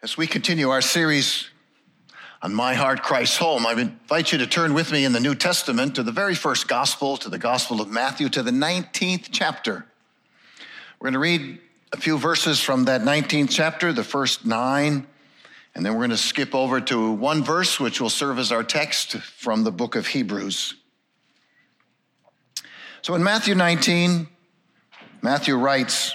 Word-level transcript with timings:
As 0.00 0.16
we 0.16 0.28
continue 0.28 0.70
our 0.70 0.80
series 0.80 1.48
on 2.40 2.54
My 2.54 2.74
Heart, 2.74 3.02
Christ's 3.02 3.38
Home, 3.38 3.66
I 3.66 3.72
invite 3.72 4.30
you 4.30 4.38
to 4.38 4.46
turn 4.46 4.72
with 4.72 4.92
me 4.92 5.04
in 5.04 5.10
the 5.10 5.18
New 5.18 5.34
Testament 5.34 5.96
to 5.96 6.04
the 6.04 6.12
very 6.12 6.36
first 6.36 6.68
gospel, 6.68 7.16
to 7.16 7.28
the 7.28 7.36
Gospel 7.36 7.80
of 7.80 7.90
Matthew, 7.90 8.28
to 8.28 8.44
the 8.44 8.52
19th 8.52 9.30
chapter. 9.32 9.84
We're 11.00 11.06
going 11.06 11.14
to 11.14 11.18
read 11.18 11.58
a 11.92 11.96
few 11.96 12.16
verses 12.16 12.60
from 12.60 12.84
that 12.84 13.00
19th 13.00 13.50
chapter, 13.50 13.92
the 13.92 14.04
first 14.04 14.46
nine, 14.46 15.04
and 15.74 15.84
then 15.84 15.94
we're 15.94 16.06
going 16.06 16.10
to 16.10 16.16
skip 16.16 16.54
over 16.54 16.80
to 16.80 17.10
one 17.10 17.42
verse 17.42 17.80
which 17.80 18.00
will 18.00 18.08
serve 18.08 18.38
as 18.38 18.52
our 18.52 18.62
text 18.62 19.16
from 19.16 19.64
the 19.64 19.72
book 19.72 19.96
of 19.96 20.06
Hebrews. 20.06 20.76
So 23.02 23.16
in 23.16 23.24
Matthew 23.24 23.56
19, 23.56 24.28
Matthew 25.22 25.56
writes, 25.56 26.14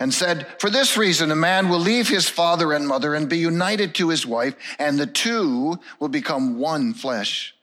And 0.00 0.12
said, 0.12 0.46
For 0.58 0.70
this 0.70 0.96
reason, 0.96 1.30
a 1.30 1.36
man 1.36 1.68
will 1.68 1.78
leave 1.78 2.08
his 2.08 2.28
father 2.28 2.72
and 2.72 2.88
mother 2.88 3.14
and 3.14 3.28
be 3.28 3.38
united 3.38 3.94
to 3.96 4.08
his 4.08 4.26
wife, 4.26 4.56
and 4.78 4.98
the 4.98 5.06
two 5.06 5.78
will 6.00 6.08
become 6.08 6.58
one 6.58 6.94
flesh. 6.94 7.54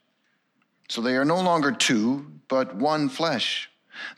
So 0.88 1.02
they 1.02 1.18
are 1.18 1.26
no 1.26 1.42
longer 1.42 1.72
two, 1.72 2.28
but 2.48 2.76
one 2.76 3.10
flesh. 3.10 3.70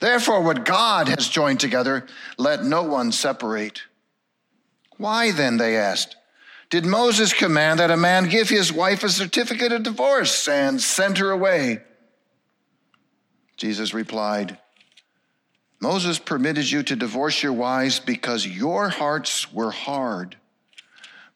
Therefore, 0.01 0.43
what 0.43 0.65
God 0.65 1.07
has 1.07 1.29
joined 1.29 1.61
together, 1.61 2.05
let 2.37 2.63
no 2.63 2.83
one 2.83 3.13
separate. 3.13 3.83
Why 4.97 5.31
then, 5.31 5.55
they 5.55 5.77
asked, 5.77 6.17
did 6.69 6.85
Moses 6.85 7.33
command 7.33 7.79
that 7.79 7.89
a 7.89 7.97
man 7.97 8.29
give 8.29 8.49
his 8.49 8.71
wife 8.71 9.03
a 9.03 9.09
certificate 9.09 9.71
of 9.71 9.83
divorce 9.83 10.47
and 10.47 10.79
send 10.79 11.17
her 11.17 11.31
away? 11.31 11.81
Jesus 13.57 13.93
replied, 13.93 14.59
Moses 15.81 16.19
permitted 16.19 16.69
you 16.69 16.83
to 16.83 16.95
divorce 16.95 17.41
your 17.41 17.53
wives 17.53 17.99
because 17.99 18.45
your 18.45 18.89
hearts 18.89 19.51
were 19.53 19.71
hard. 19.71 20.35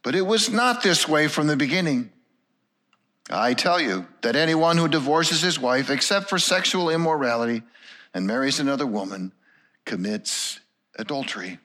But 0.02 0.16
it 0.16 0.24
was 0.24 0.50
not 0.50 0.84
this 0.84 1.08
way 1.08 1.28
from 1.28 1.48
the 1.48 1.56
beginning. 1.56 2.12
I 3.30 3.54
tell 3.54 3.80
you 3.80 4.06
that 4.22 4.36
anyone 4.36 4.78
who 4.78 4.90
divorces 4.90 5.42
his 5.42 5.58
wife, 5.58 5.90
except 5.90 6.30
for 6.30 6.38
sexual 6.38 6.90
immorality, 6.90 7.64
and 8.14 8.28
marries 8.28 8.60
another 8.60 8.86
woman, 8.86 9.32
commits 9.86 10.60
adultery. 11.00 11.60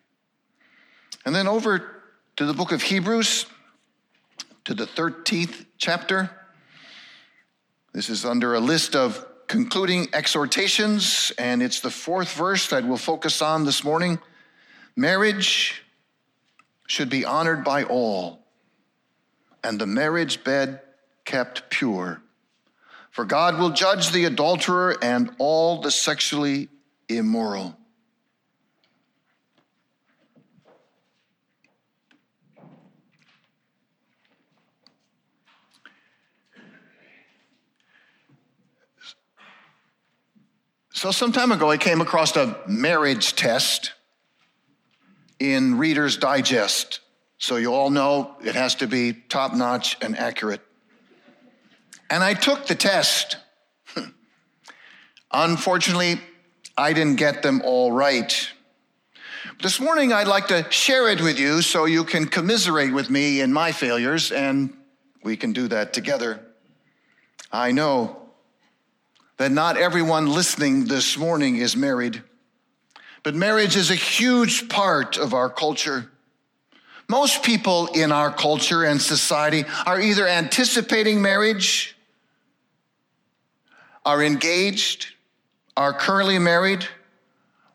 And 1.27 1.35
then 1.35 1.49
over 1.49 2.03
to 2.37 2.47
the 2.47 2.55
book 2.55 2.71
of 2.71 2.83
Hebrews, 2.83 3.47
to 4.69 4.75
the 4.75 4.87
13th 4.87 5.65
chapter. 5.79 6.31
This 7.95 8.11
is 8.11 8.25
under 8.27 8.55
a 8.55 8.61
list 8.61 8.95
of 8.95 9.27
concluding 9.49 10.09
exhortations, 10.13 11.33
and 11.39 11.63
it's 11.63 11.81
the 11.81 11.91
fourth 11.91 12.33
verse 12.35 12.69
that 12.69 12.85
we'll 12.85 12.99
focus 12.99 13.41
on 13.41 13.65
this 13.65 13.83
morning. 13.83 14.21
Marriage 14.95 15.83
should 16.87 17.09
be 17.09 17.25
honored 17.25 17.65
by 17.65 17.85
all, 17.85 18.41
and 19.65 19.81
the 19.81 19.87
marriage 19.87 20.45
bed 20.45 20.81
kept 21.25 21.71
pure. 21.71 22.21
For 23.11 23.25
God 23.25 23.59
will 23.59 23.71
judge 23.71 24.11
the 24.11 24.27
adulterer 24.27 24.97
and 25.03 25.35
all 25.39 25.81
the 25.81 25.91
sexually 25.91 26.69
immoral. 27.09 27.78
So, 40.99 41.13
some 41.13 41.31
time 41.31 41.53
ago, 41.53 41.71
I 41.71 41.77
came 41.77 42.01
across 42.01 42.35
a 42.35 42.59
marriage 42.67 43.37
test 43.37 43.93
in 45.39 45.79
Reader's 45.79 46.17
Digest. 46.17 46.99
So, 47.39 47.55
you 47.55 47.73
all 47.73 47.91
know 47.91 48.35
it 48.43 48.57
has 48.57 48.75
to 48.75 48.89
be 48.89 49.13
top 49.13 49.55
notch 49.55 49.97
and 50.03 50.19
accurate. 50.19 50.61
And 52.11 52.25
I 52.25 52.35
took 52.35 52.67
the 52.67 52.75
test. 52.75 53.37
Unfortunately, 55.31 56.21
I 56.77 56.95
didn't 56.95 57.15
get 57.15 57.45
them 57.45 57.63
all 57.65 57.93
right. 57.93 58.51
This 59.63 59.79
morning, 59.79 60.13
I'd 60.13 60.27
like 60.27 60.49
to 60.49 60.69
share 60.73 61.09
it 61.09 61.21
with 61.21 61.39
you 61.39 61.63
so 61.63 61.85
you 61.85 62.03
can 62.03 62.27
commiserate 62.27 62.93
with 62.93 63.09
me 63.09 63.41
in 63.41 63.53
my 63.53 63.71
failures, 63.71 64.33
and 64.33 64.77
we 65.23 65.37
can 65.37 65.53
do 65.53 65.69
that 65.69 65.93
together. 65.93 66.45
I 67.53 67.71
know 67.71 68.28
that 69.39 69.53
not 69.53 69.77
everyone 69.77 70.27
listening 70.27 70.85
this 70.85 71.17
morning 71.17 71.57
is 71.57 71.77
married, 71.77 72.23
but 73.23 73.35
marriage 73.35 73.77
is 73.77 73.91
a 73.91 73.95
huge 73.95 74.69
part 74.69 75.17
of 75.17 75.33
our 75.33 75.49
culture. 75.49 76.11
Most 77.09 77.43
people 77.43 77.87
in 77.87 78.13
our 78.13 78.31
culture 78.31 78.85
and 78.85 79.01
society 79.01 79.65
are 79.87 80.01
either 80.01 80.27
anticipating 80.27 81.23
marriage, 81.23 81.97
are 84.05 84.23
engaged, 84.23 85.15
are 85.77 85.93
currently 85.93 86.39
married, 86.39 86.87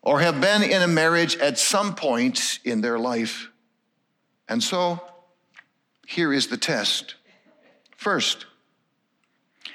or 0.02 0.20
have 0.20 0.40
been 0.40 0.62
in 0.62 0.82
a 0.82 0.86
marriage 0.86 1.36
at 1.38 1.58
some 1.58 1.94
point 1.94 2.58
in 2.64 2.82
their 2.82 2.98
life. 2.98 3.48
And 4.48 4.62
so, 4.62 5.00
here 6.06 6.32
is 6.32 6.48
the 6.48 6.58
test. 6.58 7.14
First, 7.96 8.44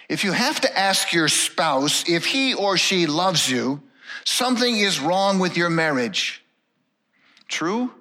if 0.09 0.23
you 0.23 0.31
have 0.31 0.59
to 0.61 0.79
ask 0.79 1.13
your 1.13 1.27
spouse 1.27 2.07
if 2.09 2.25
he 2.25 2.53
or 2.53 2.77
she 2.77 3.05
loves 3.05 3.49
you, 3.49 3.81
something 4.25 4.77
is 4.77 4.99
wrong 4.99 5.39
with 5.39 5.55
your 5.55 5.69
marriage. 5.69 6.43
True 7.47 7.91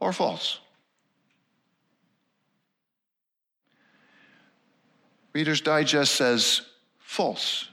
or 0.00 0.12
false? 0.12 0.60
Reader's 5.32 5.60
Digest 5.60 6.14
says 6.14 6.62
false. 6.98 7.68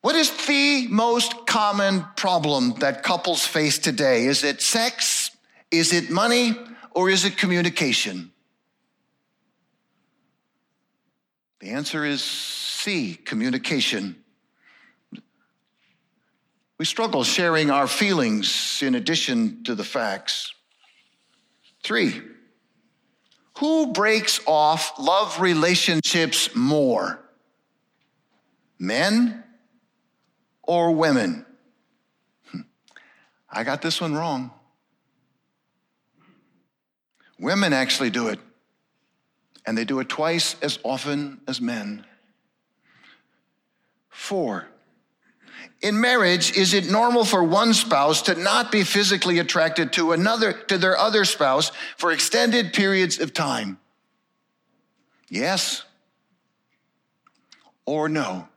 What 0.00 0.16
is 0.16 0.30
the 0.46 0.88
most 0.88 1.46
common 1.46 2.04
problem 2.16 2.74
that 2.80 3.02
couples 3.02 3.46
face 3.46 3.78
today? 3.78 4.24
Is 4.24 4.42
it 4.42 4.62
sex? 4.62 5.30
Is 5.70 5.92
it 5.92 6.10
money? 6.10 6.54
Or 6.92 7.08
is 7.08 7.24
it 7.24 7.36
communication? 7.36 8.32
The 11.62 11.70
answer 11.70 12.04
is 12.04 12.24
C, 12.24 13.14
communication. 13.14 14.16
We 16.76 16.84
struggle 16.84 17.22
sharing 17.22 17.70
our 17.70 17.86
feelings 17.86 18.80
in 18.82 18.96
addition 18.96 19.62
to 19.62 19.76
the 19.76 19.84
facts. 19.84 20.52
Three, 21.84 22.20
who 23.58 23.92
breaks 23.92 24.40
off 24.44 24.98
love 24.98 25.40
relationships 25.40 26.52
more? 26.56 27.22
Men 28.80 29.44
or 30.64 30.90
women? 30.90 31.46
Hmm. 32.46 32.62
I 33.48 33.62
got 33.62 33.82
this 33.82 34.00
one 34.00 34.16
wrong. 34.16 34.50
Women 37.38 37.72
actually 37.72 38.10
do 38.10 38.26
it 38.26 38.40
and 39.66 39.76
they 39.76 39.84
do 39.84 40.00
it 40.00 40.08
twice 40.08 40.56
as 40.62 40.78
often 40.82 41.40
as 41.46 41.60
men. 41.60 42.04
Four, 44.08 44.68
in 45.80 46.00
marriage, 46.00 46.56
is 46.56 46.74
it 46.74 46.90
normal 46.90 47.24
for 47.24 47.42
one 47.42 47.74
spouse 47.74 48.22
to 48.22 48.36
not 48.36 48.70
be 48.70 48.84
physically 48.84 49.40
attracted 49.40 49.92
to 49.94 50.12
another, 50.12 50.52
to 50.52 50.78
their 50.78 50.96
other 50.96 51.24
spouse 51.24 51.72
for 51.96 52.12
extended 52.12 52.72
periods 52.72 53.18
of 53.18 53.32
time? 53.34 53.78
Yes 55.28 55.84
or 57.84 58.08
no? 58.08 58.48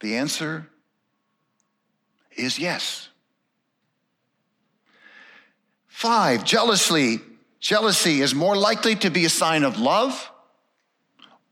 The 0.00 0.16
answer 0.16 0.66
is 2.36 2.58
yes. 2.58 3.10
Five, 5.86 6.44
jealously 6.44 7.20
Jealousy 7.60 8.22
is 8.22 8.34
more 8.34 8.56
likely 8.56 8.96
to 8.96 9.10
be 9.10 9.26
a 9.26 9.30
sign 9.30 9.64
of 9.64 9.78
love 9.78 10.30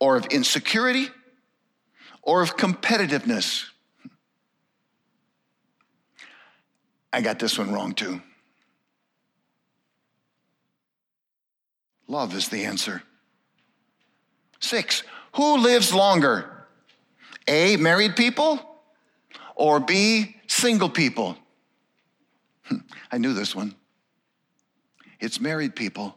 or 0.01 0.17
of 0.17 0.27
insecurity 0.27 1.09
or 2.23 2.43
of 2.43 2.57
competitiveness. 2.57 3.67
I 7.13 7.21
got 7.21 7.39
this 7.39 7.59
one 7.59 7.73
wrong 7.73 7.95
too. 7.95 8.23
Love 12.07 12.35
is 12.35 12.49
the 12.49 12.65
answer. 12.65 13.03
Six, 14.61 15.03
who 15.35 15.59
lives 15.59 15.93
longer? 15.93 16.67
A, 17.47 17.77
married 17.77 18.17
people, 18.17 18.61
or 19.55 19.79
B, 19.79 20.37
single 20.47 20.89
people? 20.89 21.37
I 23.13 23.19
knew 23.19 23.35
this 23.35 23.55
one. 23.55 23.75
It's 25.21 25.41
married 25.41 25.75
people. 25.75 26.17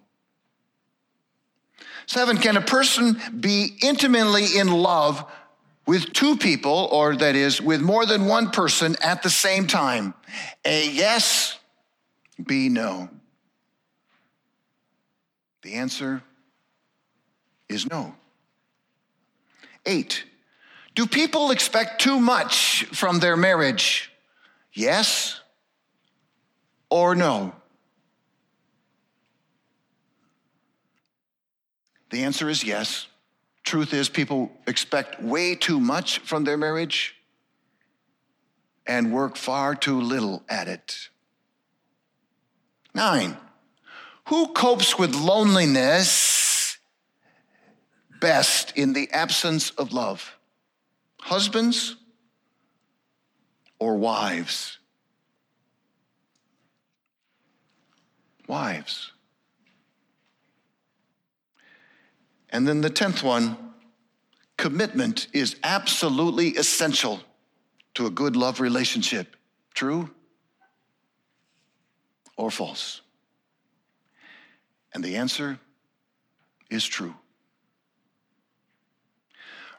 Seven, 2.06 2.38
can 2.38 2.58
a 2.58 2.62
person 2.62 3.20
be 3.40 3.76
intimately 3.82 4.58
in 4.58 4.72
love 4.72 5.26
with 5.88 6.14
two 6.14 6.38
people, 6.38 6.90
or 6.92 7.16
that 7.16 7.36
is, 7.36 7.62
with 7.62 7.82
more 7.82 8.06
than 8.06 8.26
one 8.26 8.52
person 8.52 8.96
at 9.02 9.24
the 9.24 9.30
same 9.30 9.68
time? 9.68 10.14
A, 10.66 10.90
yes, 10.90 11.58
B, 12.46 12.70
no. 12.70 13.10
The 15.64 15.76
answer 15.76 16.22
is 17.70 17.90
no. 17.90 18.16
Eight, 19.86 20.24
do 20.96 21.08
people 21.08 21.52
expect 21.52 22.02
too 22.02 22.20
much 22.20 22.86
from 22.94 23.20
their 23.20 23.38
marriage? 23.38 24.12
Yes 24.74 25.40
or 26.90 27.16
no? 27.16 27.54
The 32.12 32.24
answer 32.24 32.50
is 32.50 32.64
yes. 32.64 33.08
Truth 33.64 33.94
is, 33.94 34.10
people 34.10 34.52
expect 34.68 35.22
way 35.22 35.56
too 35.56 35.80
much 35.80 36.20
from 36.20 36.44
their 36.44 36.58
marriage 36.58 37.16
and 38.86 39.14
work 39.14 39.38
far 39.38 39.76
too 39.76 40.02
little 40.02 40.44
at 40.50 40.68
it. 40.68 41.10
Nine, 42.94 43.38
who 44.28 44.48
copes 44.48 45.00
with 45.00 45.16
loneliness 45.16 46.78
best 48.20 48.74
in 48.76 48.94
the 48.94 49.10
absence 49.12 49.70
of 49.72 49.94
love? 49.94 50.38
Husbands 51.22 51.96
or 53.80 53.96
wives? 53.96 54.80
Wives. 58.48 59.12
And 62.52 62.68
then 62.68 62.82
the 62.82 62.90
10th 62.90 63.24
one 63.24 63.58
commitment 64.58 65.28
is 65.34 65.56
absolutely 65.64 66.50
essential 66.50 67.22
to 67.96 68.06
a 68.06 68.10
good 68.10 68.36
love 68.36 68.60
relationship. 68.60 69.36
True 69.74 70.10
or 72.38 72.52
false? 72.52 73.02
And 74.94 75.04
the 75.04 75.16
answer 75.16 75.60
is 76.70 76.86
true. 76.86 77.16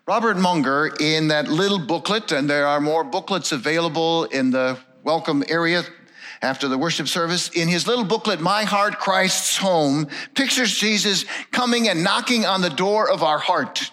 Robert 0.07 0.37
Munger, 0.37 0.93
in 0.99 1.29
that 1.29 1.47
little 1.49 1.79
booklet, 1.79 2.33
and 2.33 2.51
there 2.51 2.67
are 2.67 2.81
more 2.81 3.05
booklets 3.05 3.53
available 3.53 4.25
in 4.25 4.51
the 4.51 4.79
welcome 5.05 5.45
area 5.49 5.85
after 6.43 6.69
the 6.69 6.77
worship 6.77 7.09
service, 7.09 7.49
in 7.49 7.69
his 7.69 7.87
little 7.87 8.05
booklet, 8.05 8.41
My 8.41 8.65
Heart, 8.65 8.99
Christ's 8.99 9.57
Home, 9.59 10.09
pictures 10.35 10.77
Jesus 10.77 11.25
coming 11.53 11.89
and 11.89 12.03
knocking 12.03 12.45
on 12.45 12.61
the 12.61 12.69
door 12.69 13.09
of 13.09 13.23
our 13.23 13.39
heart. 13.39 13.91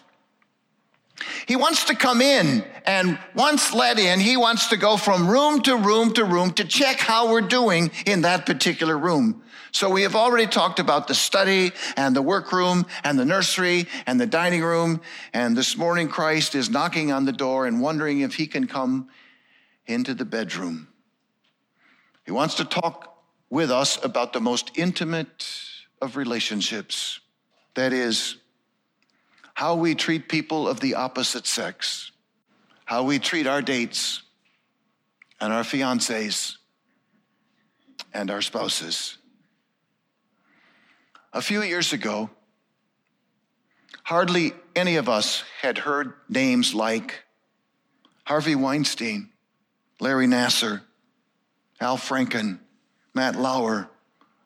He 1.47 1.55
wants 1.55 1.85
to 1.85 1.95
come 1.95 2.21
in, 2.21 2.65
and 2.85 3.19
once 3.35 3.73
let 3.73 3.99
in, 3.99 4.19
he 4.19 4.37
wants 4.37 4.69
to 4.69 4.77
go 4.77 4.97
from 4.97 5.29
room 5.29 5.61
to 5.63 5.75
room 5.75 6.13
to 6.13 6.23
room 6.23 6.51
to 6.53 6.63
check 6.63 6.99
how 6.99 7.31
we're 7.31 7.41
doing 7.41 7.91
in 8.05 8.21
that 8.21 8.45
particular 8.45 8.97
room. 8.97 9.43
So 9.71 9.89
we 9.89 10.01
have 10.01 10.15
already 10.15 10.47
talked 10.47 10.79
about 10.79 11.07
the 11.07 11.13
study 11.13 11.71
and 11.95 12.15
the 12.15 12.21
workroom 12.21 12.87
and 13.03 13.19
the 13.19 13.25
nursery 13.25 13.87
and 14.07 14.19
the 14.19 14.25
dining 14.25 14.63
room. 14.63 15.01
And 15.33 15.55
this 15.55 15.77
morning, 15.77 16.07
Christ 16.07 16.55
is 16.55 16.69
knocking 16.69 17.11
on 17.11 17.25
the 17.25 17.31
door 17.31 17.67
and 17.67 17.79
wondering 17.79 18.21
if 18.21 18.35
he 18.35 18.47
can 18.47 18.65
come 18.65 19.09
into 19.85 20.15
the 20.15 20.25
bedroom. 20.25 20.87
He 22.29 22.33
wants 22.33 22.53
to 22.55 22.63
talk 22.63 23.23
with 23.49 23.71
us 23.71 23.97
about 24.05 24.33
the 24.33 24.39
most 24.39 24.69
intimate 24.75 25.47
of 25.99 26.15
relationships. 26.15 27.21
That 27.73 27.91
is, 27.91 28.35
how 29.55 29.73
we 29.73 29.95
treat 29.95 30.29
people 30.29 30.67
of 30.67 30.79
the 30.79 30.93
opposite 30.93 31.47
sex, 31.47 32.11
how 32.85 33.01
we 33.01 33.17
treat 33.17 33.47
our 33.47 33.63
dates 33.63 34.21
and 35.41 35.51
our 35.51 35.63
fiancés 35.63 36.57
and 38.13 38.29
our 38.29 38.43
spouses. 38.43 39.17
A 41.33 41.41
few 41.41 41.63
years 41.63 41.93
ago, 41.93 42.29
hardly 44.03 44.53
any 44.75 44.97
of 44.97 45.09
us 45.09 45.43
had 45.63 45.79
heard 45.79 46.13
names 46.29 46.75
like 46.75 47.23
Harvey 48.25 48.53
Weinstein, 48.53 49.29
Larry 49.99 50.27
Nassar, 50.27 50.81
Al 51.79 51.97
Franken, 51.97 52.59
Matt 53.13 53.35
Lauer, 53.35 53.89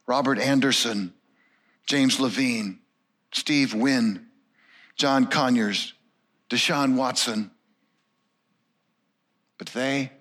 Robert 0.05 0.39
Anderson, 0.39 1.13
James 1.85 2.19
Levine, 2.19 2.79
Steve 3.31 3.73
Wynn, 3.73 4.27
John 4.95 5.27
Conyers, 5.27 5.93
Deshaun 6.49 6.95
Watson. 6.95 7.51
But 9.57 9.67
they 9.69 10.11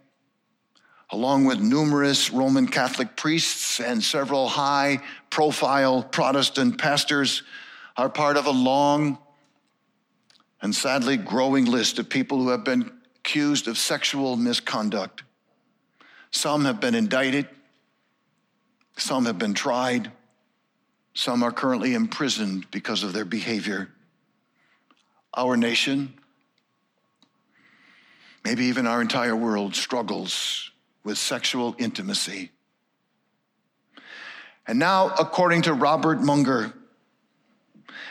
along 1.12 1.44
with 1.44 1.60
numerous 1.60 2.30
Roman 2.30 2.66
Catholic 2.66 3.16
priests 3.16 3.80
and 3.80 4.02
several 4.02 4.48
high 4.48 4.98
profile 5.28 6.02
Protestant 6.02 6.78
pastors, 6.78 7.42
are 7.98 8.08
part 8.08 8.38
of 8.38 8.46
a 8.46 8.50
long 8.50 9.18
and 10.62 10.74
sadly 10.74 11.18
growing 11.18 11.66
list 11.66 11.98
of 11.98 12.08
people 12.08 12.38
who 12.38 12.48
have 12.48 12.64
been 12.64 12.90
accused 13.18 13.68
of 13.68 13.76
sexual 13.76 14.36
misconduct. 14.36 15.22
Some 16.32 16.64
have 16.64 16.80
been 16.80 16.94
indicted, 16.94 17.46
some 18.96 19.26
have 19.26 19.38
been 19.38 19.54
tried, 19.54 20.10
some 21.14 21.42
are 21.42 21.52
currently 21.52 21.94
imprisoned 21.94 22.70
because 22.70 23.02
of 23.02 23.12
their 23.12 23.26
behavior. 23.26 23.90
Our 25.34 25.56
nation, 25.56 26.14
maybe 28.44 28.64
even 28.64 28.86
our 28.86 29.00
entire 29.00 29.36
world, 29.36 29.76
struggles 29.76 30.70
with 31.04 31.18
sexual 31.18 31.76
intimacy. 31.78 32.50
And 34.66 34.78
now, 34.78 35.14
according 35.18 35.62
to 35.62 35.74
Robert 35.74 36.20
Munger, 36.22 36.72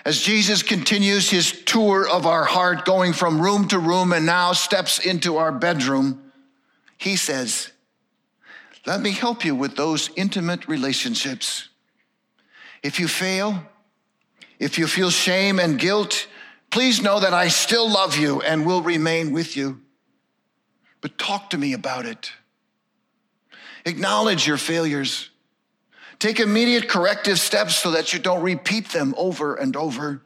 as 0.05 0.19
Jesus 0.19 0.61
continues 0.61 1.29
his 1.29 1.63
tour 1.63 2.07
of 2.07 2.25
our 2.25 2.43
heart, 2.43 2.85
going 2.85 3.13
from 3.13 3.41
room 3.41 3.67
to 3.69 3.79
room 3.79 4.13
and 4.13 4.25
now 4.25 4.53
steps 4.53 4.99
into 4.99 5.37
our 5.37 5.51
bedroom, 5.51 6.31
he 6.97 7.15
says, 7.15 7.70
Let 8.85 9.01
me 9.01 9.11
help 9.11 9.45
you 9.45 9.55
with 9.55 9.75
those 9.75 10.09
intimate 10.15 10.67
relationships. 10.67 11.69
If 12.81 12.99
you 12.99 13.07
fail, 13.07 13.63
if 14.59 14.77
you 14.77 14.87
feel 14.87 15.11
shame 15.11 15.59
and 15.59 15.79
guilt, 15.79 16.27
please 16.71 17.01
know 17.01 17.19
that 17.19 17.33
I 17.33 17.47
still 17.49 17.89
love 17.89 18.17
you 18.17 18.41
and 18.41 18.65
will 18.65 18.81
remain 18.81 19.31
with 19.31 19.55
you. 19.55 19.81
But 21.01 21.17
talk 21.17 21.51
to 21.51 21.57
me 21.57 21.73
about 21.73 22.05
it. 22.05 22.31
Acknowledge 23.85 24.47
your 24.47 24.57
failures. 24.57 25.29
Take 26.19 26.39
immediate 26.39 26.87
corrective 26.87 27.39
steps 27.39 27.75
so 27.75 27.91
that 27.91 28.13
you 28.13 28.19
don't 28.19 28.43
repeat 28.43 28.89
them 28.89 29.15
over 29.17 29.55
and 29.55 29.75
over. 29.75 30.21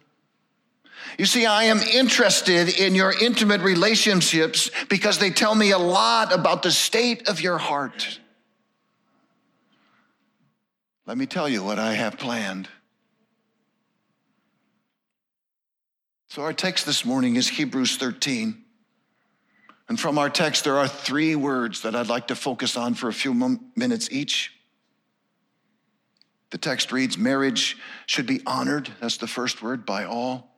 You 1.18 1.26
see, 1.26 1.46
I 1.46 1.66
am 1.66 1.80
interested 1.80 2.68
in 2.68 2.96
your 2.96 3.14
intimate 3.22 3.62
relationships 3.62 4.70
because 4.90 5.20
they 5.20 5.30
tell 5.30 5.56
me 5.56 5.72
a 5.72 5.78
lot 5.78 6.34
about 6.34 6.64
the 6.64 6.72
state 6.72 7.30
of 7.30 7.40
your 7.40 7.58
heart. 7.58 8.20
Let 11.08 11.18
me 11.18 11.28
tell 11.28 11.48
you 11.48 11.64
what 11.64 11.78
I 11.78 11.94
have 11.94 12.18
planned. 12.18 12.68
So, 16.30 16.42
our 16.42 16.54
text 16.54 16.86
this 16.86 17.06
morning 17.06 17.36
is 17.36 17.48
Hebrews 17.48 17.98
13. 17.98 18.64
And 19.88 20.00
from 20.00 20.18
our 20.18 20.32
text, 20.32 20.64
there 20.64 20.78
are 20.78 20.88
three 20.88 21.36
words 21.36 21.84
that 21.84 21.96
I'd 21.96 22.08
like 22.08 22.28
to 22.28 22.36
focus 22.36 22.76
on 22.76 22.96
for 22.96 23.08
a 23.08 23.14
few 23.14 23.34
minutes 23.76 24.10
each. 24.12 24.52
The 26.50 26.58
text 26.58 26.92
reads 26.92 27.20
Marriage 27.20 27.78
should 28.08 28.26
be 28.26 28.42
honored. 28.48 28.90
That's 29.00 29.18
the 29.18 29.28
first 29.28 29.62
word, 29.62 29.86
by 29.86 30.06
all. 30.06 30.58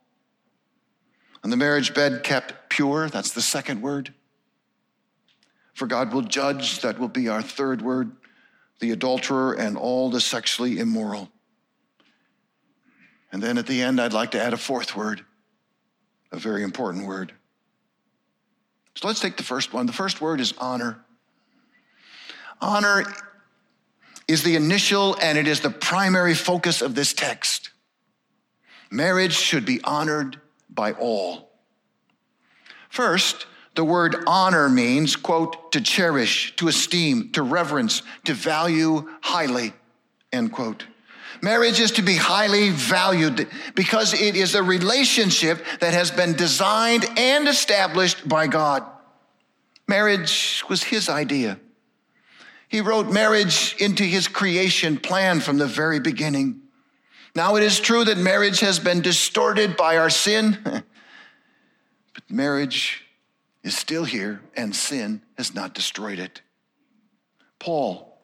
And 1.44 1.52
the 1.52 1.58
marriage 1.58 1.94
bed 1.94 2.24
kept 2.24 2.70
pure. 2.70 3.10
That's 3.10 3.32
the 3.32 3.42
second 3.42 3.82
word. 3.82 4.14
For 5.74 5.88
God 5.88 6.14
will 6.14 6.22
judge. 6.22 6.80
That 6.82 7.00
will 7.00 7.10
be 7.10 7.28
our 7.28 7.42
third 7.42 7.82
word. 7.82 8.14
The 8.80 8.92
adulterer 8.92 9.54
and 9.54 9.78
all 9.78 10.10
the 10.10 10.22
sexually 10.22 10.80
immoral. 10.80 11.30
And 13.32 13.42
then 13.42 13.58
at 13.58 13.68
the 13.68 13.82
end, 13.82 14.00
I'd 14.00 14.14
like 14.14 14.32
to 14.32 14.42
add 14.42 14.54
a 14.54 14.58
fourth 14.58 14.96
word, 14.96 15.26
a 16.32 16.38
very 16.38 16.64
important 16.64 17.06
word 17.06 17.34
so 18.98 19.08
let's 19.08 19.20
take 19.20 19.38
the 19.38 19.44
first 19.44 19.74
one. 19.74 19.86
The 19.86 19.94
first 19.94 20.22
word 20.22 20.40
is 20.40 20.56
honor. 20.58 21.06
Honor 22.60 23.06
is 24.28 24.42
the 24.42 24.56
initial 24.56 25.16
and 25.22 25.38
it 25.38 25.48
is 25.48 25.60
the 25.60 25.70
primary 25.70 26.34
focus 26.34 26.82
of 26.82 26.96
this 26.96 27.14
text. 27.14 27.70
Marriage 28.90 29.36
should 29.36 29.66
be 29.66 29.80
honored 29.84 30.42
by 30.68 30.94
all. 30.94 31.52
First, 32.90 33.46
the 33.78 33.86
word 33.86 34.24
honor 34.26 34.68
means, 34.68 35.16
quote, 35.16 35.72
to 35.72 35.80
cherish, 35.80 36.56
to 36.56 36.68
esteem, 36.68 37.30
to 37.34 37.44
reverence, 37.44 38.02
to 38.26 38.34
value 38.34 39.08
highly, 39.22 39.72
end 40.34 40.52
quote. 40.52 40.88
Marriage 41.44 41.80
is 41.80 41.92
to 41.92 42.02
be 42.02 42.16
highly 42.16 42.72
valued 42.72 43.48
because 43.76 44.20
it 44.20 44.36
is 44.36 44.56
a 44.56 44.64
relationship 44.64 45.64
that 45.80 45.94
has 45.94 46.10
been 46.10 46.34
designed 46.34 47.06
and 47.18 47.48
established 47.48 48.28
by 48.28 48.48
God. 48.48 48.84
Marriage 49.88 50.64
was 50.68 50.82
his 50.82 51.08
idea. 51.08 51.60
He 52.70 52.82
wrote 52.82 53.12
marriage 53.12 53.76
into 53.78 54.04
his 54.04 54.28
creation 54.28 54.98
plan 54.98 55.40
from 55.40 55.60
the 55.60 55.68
very 55.68 56.00
beginning. 56.00 56.62
Now, 57.36 57.58
it 57.58 57.64
is 57.64 57.80
true 57.80 58.04
that 58.06 58.18
marriage 58.18 58.60
has 58.62 58.80
been 58.80 59.02
distorted 59.02 59.78
by 59.78 59.98
our 59.98 60.10
sin, 60.10 60.58
but 60.64 60.84
marriage 62.28 63.04
is 63.68 63.78
still 63.78 64.06
here 64.06 64.42
and 64.56 64.74
sin 64.76 65.22
has 65.38 65.54
not 65.54 65.76
destroyed 65.76 66.20
it. 66.20 66.42
Paul, 67.60 68.18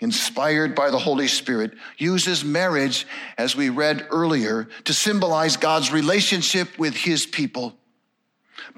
inspired 0.00 0.74
by 0.74 0.90
the 0.90 0.98
Holy 0.98 1.28
Spirit, 1.28 1.72
uses 1.98 2.42
marriage, 2.42 3.06
as 3.36 3.54
we 3.54 3.68
read 3.68 4.06
earlier, 4.10 4.68
to 4.84 4.94
symbolize 4.94 5.56
God's 5.58 5.92
relationship 5.92 6.78
with 6.78 6.96
his 6.96 7.26
people. 7.26 7.76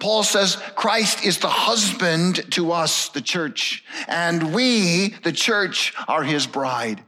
Paul 0.00 0.25
says 0.25 0.56
Christ 0.75 1.25
is 1.25 1.38
the 1.38 1.49
husband 1.49 2.50
to 2.52 2.73
us, 2.73 3.11
the 3.11 3.23
church, 3.23 3.84
and 4.08 4.52
we, 4.54 5.14
the 5.23 5.32
church, 5.32 5.94
are 6.08 6.25
his 6.25 6.49
bride. 6.49 7.02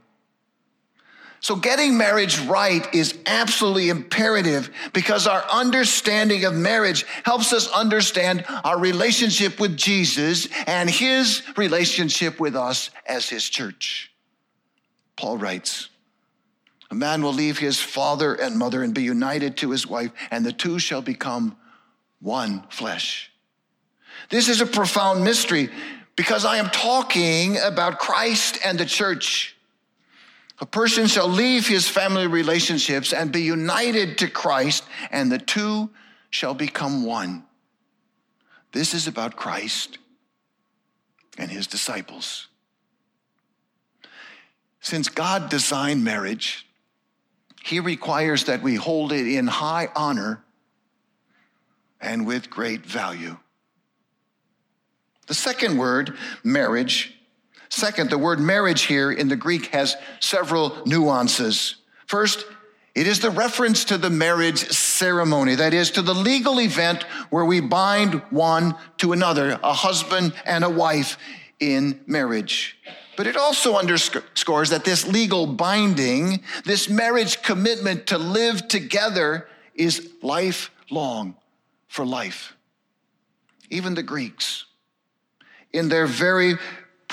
So, 1.39 1.55
getting 1.55 1.97
marriage 1.97 2.39
right 2.39 2.93
is 2.95 3.17
absolutely 3.27 3.89
imperative 3.89 4.71
because 4.93 5.27
our 5.27 5.43
understanding 5.51 6.45
of 6.45 6.53
marriage 6.55 7.05
helps 7.23 7.53
us 7.53 7.69
understand 7.71 8.43
our 8.63 8.79
relationship 8.79 9.59
with 9.59 9.77
Jesus 9.77 10.47
and 10.65 10.89
his 10.89 11.43
relationship 11.55 12.39
with 12.39 12.55
us 12.55 12.89
as 13.05 13.29
his 13.29 13.47
church. 13.47 14.11
Paul 15.15 15.37
writes, 15.37 15.89
A 16.89 16.95
man 16.95 17.21
will 17.21 17.33
leave 17.33 17.59
his 17.59 17.79
father 17.79 18.33
and 18.33 18.57
mother 18.57 18.81
and 18.81 18.93
be 18.93 19.03
united 19.03 19.57
to 19.57 19.71
his 19.71 19.85
wife, 19.85 20.11
and 20.31 20.45
the 20.45 20.53
two 20.53 20.79
shall 20.79 21.01
become 21.01 21.55
one 22.19 22.63
flesh. 22.69 23.31
This 24.29 24.49
is 24.49 24.61
a 24.61 24.65
profound 24.65 25.23
mystery 25.23 25.69
because 26.15 26.45
I 26.45 26.57
am 26.57 26.69
talking 26.69 27.57
about 27.57 27.99
Christ 27.99 28.57
and 28.65 28.79
the 28.79 28.85
church. 28.85 29.56
A 30.59 30.65
person 30.65 31.07
shall 31.07 31.27
leave 31.27 31.67
his 31.67 31.87
family 31.87 32.27
relationships 32.27 33.13
and 33.13 33.31
be 33.31 33.41
united 33.41 34.17
to 34.19 34.29
Christ, 34.29 34.83
and 35.11 35.31
the 35.31 35.37
two 35.37 35.91
shall 36.29 36.53
become 36.53 37.05
one. 37.05 37.43
This 38.71 38.93
is 38.93 39.07
about 39.07 39.35
Christ 39.35 39.99
and 41.37 41.51
his 41.51 41.67
disciples. 41.67 42.47
Since 44.81 45.09
God 45.09 45.49
designed 45.49 46.03
marriage, 46.03 46.65
he 47.63 47.79
requires 47.79 48.45
that 48.45 48.63
we 48.63 48.75
hold 48.75 49.11
it 49.11 49.27
in 49.27 49.45
high 49.45 49.89
honor 49.95 50.43
and 51.99 52.25
with 52.25 52.49
great 52.49 52.85
value. 52.85 53.37
The 55.27 55.33
second 55.33 55.77
word, 55.77 56.15
marriage, 56.43 57.16
second, 57.69 58.09
the 58.09 58.17
word 58.17 58.39
marriage 58.39 58.83
here 58.83 59.11
in 59.11 59.27
the 59.27 59.35
Greek 59.35 59.67
has 59.67 59.95
several 60.19 60.81
nuances. 60.85 61.75
First, 62.05 62.45
it 62.95 63.05
is 63.05 63.19
the 63.19 63.29
reference 63.29 63.85
to 63.85 63.97
the 63.97 64.09
marriage 64.09 64.69
ceremony, 64.71 65.53
that 65.55 65.73
is, 65.73 65.91
to 65.91 66.01
the 66.01 66.15
legal 66.15 66.59
event 66.59 67.03
where 67.29 67.45
we 67.45 67.59
bind 67.59 68.15
one 68.31 68.75
to 68.97 69.13
another, 69.13 69.59
a 69.63 69.73
husband 69.73 70.33
and 70.45 70.63
a 70.63 70.69
wife 70.69 71.17
in 71.59 71.99
marriage. 72.07 72.77
But 73.15 73.27
it 73.27 73.37
also 73.37 73.75
underscores 73.75 74.71
that 74.71 74.83
this 74.83 75.07
legal 75.07 75.45
binding, 75.45 76.43
this 76.65 76.89
marriage 76.89 77.41
commitment 77.41 78.07
to 78.07 78.17
live 78.17 78.67
together, 78.67 79.47
is 79.75 80.09
lifelong 80.21 81.35
for 81.87 82.05
life. 82.05 82.55
Even 83.69 83.93
the 83.93 84.03
Greeks, 84.03 84.65
in 85.71 85.89
their 85.89 86.07
very 86.07 86.55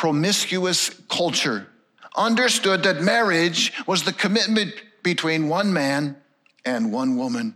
promiscuous 0.04 0.90
culture, 1.08 1.66
understood 2.14 2.82
that 2.82 3.00
marriage 3.00 3.73
was 3.87 4.02
the 4.02 4.12
commitment 4.12 4.70
between 5.02 5.49
one 5.49 5.73
man 5.73 6.14
and 6.62 6.92
one 6.92 7.16
woman. 7.16 7.54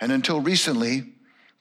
And 0.00 0.10
until 0.10 0.40
recently, 0.40 1.12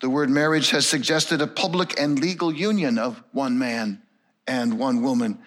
the 0.02 0.10
word 0.10 0.32
marriage 0.32 0.72
has 0.72 0.88
suggested 0.88 1.42
a 1.42 1.46
public 1.46 2.00
and 2.00 2.18
legal 2.18 2.52
union 2.52 2.98
of 2.98 3.22
one 3.34 3.60
man 3.60 4.02
and 4.48 4.80
one 4.80 5.04
woman 5.04 5.38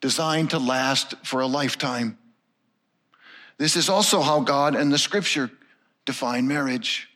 designed 0.00 0.48
to 0.48 0.58
last 0.58 1.14
for 1.22 1.42
a 1.42 1.46
lifetime. 1.46 2.16
This 3.58 3.76
is 3.76 3.90
also 3.90 4.22
how 4.22 4.40
God 4.40 4.74
and 4.76 4.90
the 4.90 4.96
scripture 4.96 5.50
define 6.06 6.48
marriage. 6.48 7.10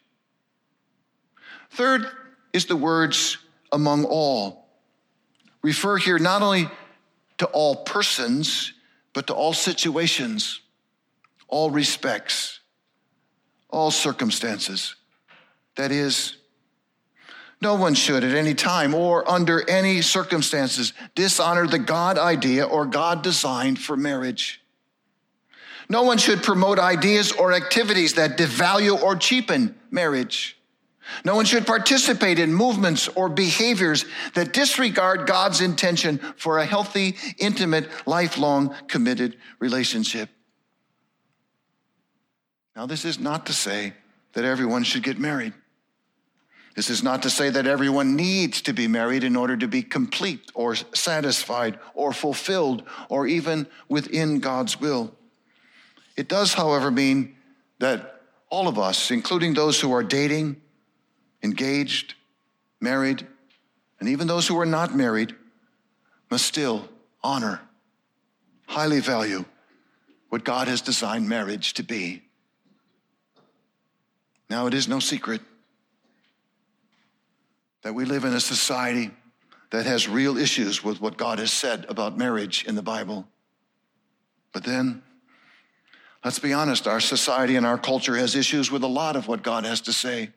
Third 1.71 2.05
is 2.53 2.67
the 2.67 2.77
words 2.77 3.39
among 3.73 4.05
all. 4.05 4.64
Refer 5.65 5.97
here 5.97 6.19
not 6.19 6.43
only 6.43 6.69
to 7.39 7.47
all 7.47 7.75
persons, 7.75 8.75
but 9.15 9.29
to 9.29 9.33
all 9.35 9.55
situations, 9.55 10.61
all 11.49 11.71
respects, 11.71 12.61
all 13.71 13.91
circumstances. 13.91 14.95
That 15.77 15.91
is, 15.91 16.37
no 17.63 17.77
one 17.77 17.95
should 17.95 18.25
at 18.25 18.35
any 18.37 18.53
time 18.53 18.95
or 18.95 19.27
under 19.29 19.67
any 19.67 20.03
circumstances 20.03 20.93
dishonor 21.15 21.67
the 21.67 21.79
God 21.79 22.19
idea 22.19 22.67
or 22.67 22.85
God 22.85 23.23
design 23.23 23.77
for 23.77 23.97
marriage. 23.97 24.61
No 25.89 26.03
one 26.03 26.19
should 26.19 26.43
promote 26.43 26.79
ideas 26.79 27.33
or 27.33 27.55
activities 27.55 28.13
that 28.15 28.37
devalue 28.37 29.01
or 29.01 29.17
cheapen 29.17 29.75
marriage. 29.91 30.59
No 31.25 31.37
one 31.37 31.45
should 31.45 31.67
participate 31.67 32.39
in 32.39 32.53
movements 32.53 33.09
or 33.09 33.29
behaviors 33.29 34.05
that 34.35 34.53
disregard 34.53 35.27
God's 35.27 35.61
intention 35.61 36.19
for 36.37 36.59
a 36.59 36.65
healthy, 36.65 37.17
intimate, 37.39 37.89
lifelong, 38.07 38.75
committed 38.89 39.37
relationship. 39.59 40.31
Now, 42.75 42.87
this 42.87 43.05
is 43.05 43.19
not 43.19 43.47
to 43.47 43.53
say 43.53 43.93
that 44.33 44.45
everyone 44.45 44.83
should 44.83 45.03
get 45.03 45.19
married. 45.19 45.53
This 46.75 46.91
is 46.91 47.05
not 47.05 47.23
to 47.23 47.31
say 47.31 47.51
that 47.51 47.69
everyone 47.69 48.17
needs 48.17 48.63
to 48.63 48.73
be 48.73 48.89
married 48.89 49.23
in 49.23 49.37
order 49.37 49.57
to 49.57 49.69
be 49.69 49.83
complete 49.83 50.51
or 50.55 50.75
satisfied 50.75 51.79
or 51.95 52.13
fulfilled 52.13 52.83
or 53.09 53.29
even 53.29 53.69
within 53.89 54.41
God's 54.41 54.81
will. 54.81 55.15
It 56.17 56.29
does, 56.29 56.55
however, 56.55 56.91
mean 56.91 57.37
that 57.79 58.23
all 58.51 58.67
of 58.67 58.79
us, 58.79 59.13
including 59.13 59.55
those 59.55 59.81
who 59.81 59.93
are 59.93 60.03
dating, 60.03 60.61
engaged, 61.45 62.15
married, 62.81 63.25
and 64.01 64.09
even 64.09 64.27
those 64.27 64.49
who 64.49 64.59
are 64.59 64.67
not 64.67 64.97
married 64.97 65.35
must 66.31 66.47
still 66.47 66.89
honor, 67.23 67.61
highly 68.67 68.99
value 68.99 69.45
what 70.31 70.43
God 70.43 70.67
has 70.67 70.81
designed 70.81 71.29
marriage 71.29 71.75
to 71.75 71.85
be. 71.85 72.23
Now, 74.51 74.67
it 74.67 74.75
is 74.75 74.89
no 74.89 74.99
secret 74.99 75.43
that 77.83 77.95
we 77.95 78.05
live 78.05 78.25
in 78.25 78.33
a 78.33 78.41
society 78.41 79.11
that 79.71 79.87
has 79.87 80.09
real 80.09 80.39
issues 80.39 80.83
with 80.83 81.01
what 81.01 81.17
God 81.17 81.39
has 81.39 81.53
said 81.53 81.85
about 81.89 82.17
marriage 82.17 82.65
in 82.65 82.75
the 82.75 82.83
Bible. 82.83 83.27
But 84.53 84.65
then, 84.65 85.03
let's 86.25 86.39
be 86.39 86.53
honest, 86.53 86.87
our 86.87 87.01
society 87.01 87.57
and 87.57 87.67
our 87.67 87.79
culture 87.79 88.17
has 88.17 88.35
issues 88.35 88.71
with 88.71 88.83
a 88.83 88.89
lot 88.89 89.17
of 89.17 89.29
what 89.29 89.43
God 89.43 89.65
has 89.65 89.83
to 89.83 89.93
say. 89.93 90.31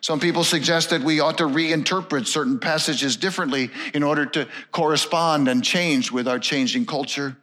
Some 0.00 0.18
people 0.18 0.44
suggest 0.44 0.90
that 0.90 1.02
we 1.02 1.20
ought 1.20 1.38
to 1.38 1.44
reinterpret 1.44 2.26
certain 2.26 2.58
passages 2.58 3.16
differently 3.16 3.70
in 3.92 4.02
order 4.02 4.24
to 4.26 4.48
correspond 4.72 5.48
and 5.48 5.62
change 5.62 6.10
with 6.10 6.26
our 6.26 6.38
changing 6.38 6.86
culture. 6.86 7.36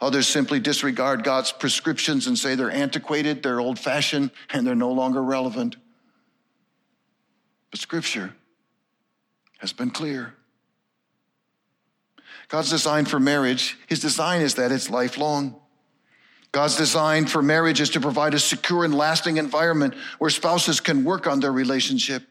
Others 0.00 0.26
simply 0.26 0.60
disregard 0.60 1.24
God's 1.24 1.52
prescriptions 1.52 2.26
and 2.26 2.38
say 2.38 2.54
they're 2.54 2.70
antiquated, 2.70 3.42
they're 3.42 3.60
old 3.60 3.78
fashioned, 3.78 4.30
and 4.52 4.66
they're 4.66 4.74
no 4.74 4.92
longer 4.92 5.22
relevant. 5.22 5.76
But 7.70 7.80
Scripture 7.80 8.34
has 9.58 9.72
been 9.72 9.90
clear. 9.90 10.34
God's 12.48 12.70
design 12.70 13.06
for 13.06 13.18
marriage, 13.18 13.78
His 13.86 14.00
design 14.00 14.42
is 14.42 14.56
that 14.56 14.72
it's 14.72 14.90
lifelong. 14.90 15.61
God's 16.52 16.76
design 16.76 17.24
for 17.26 17.40
marriage 17.40 17.80
is 17.80 17.90
to 17.90 18.00
provide 18.00 18.34
a 18.34 18.38
secure 18.38 18.84
and 18.84 18.94
lasting 18.94 19.38
environment 19.38 19.94
where 20.18 20.28
spouses 20.28 20.80
can 20.80 21.02
work 21.02 21.26
on 21.26 21.40
their 21.40 21.52
relationship, 21.52 22.22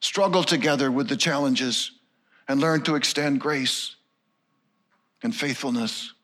struggle 0.00 0.42
together 0.42 0.90
with 0.90 1.08
the 1.08 1.16
challenges, 1.16 1.92
and 2.48 2.60
learn 2.60 2.80
to 2.82 2.94
extend 2.94 3.40
grace 3.40 3.94
and 5.22 5.36
faithfulness 5.36 6.14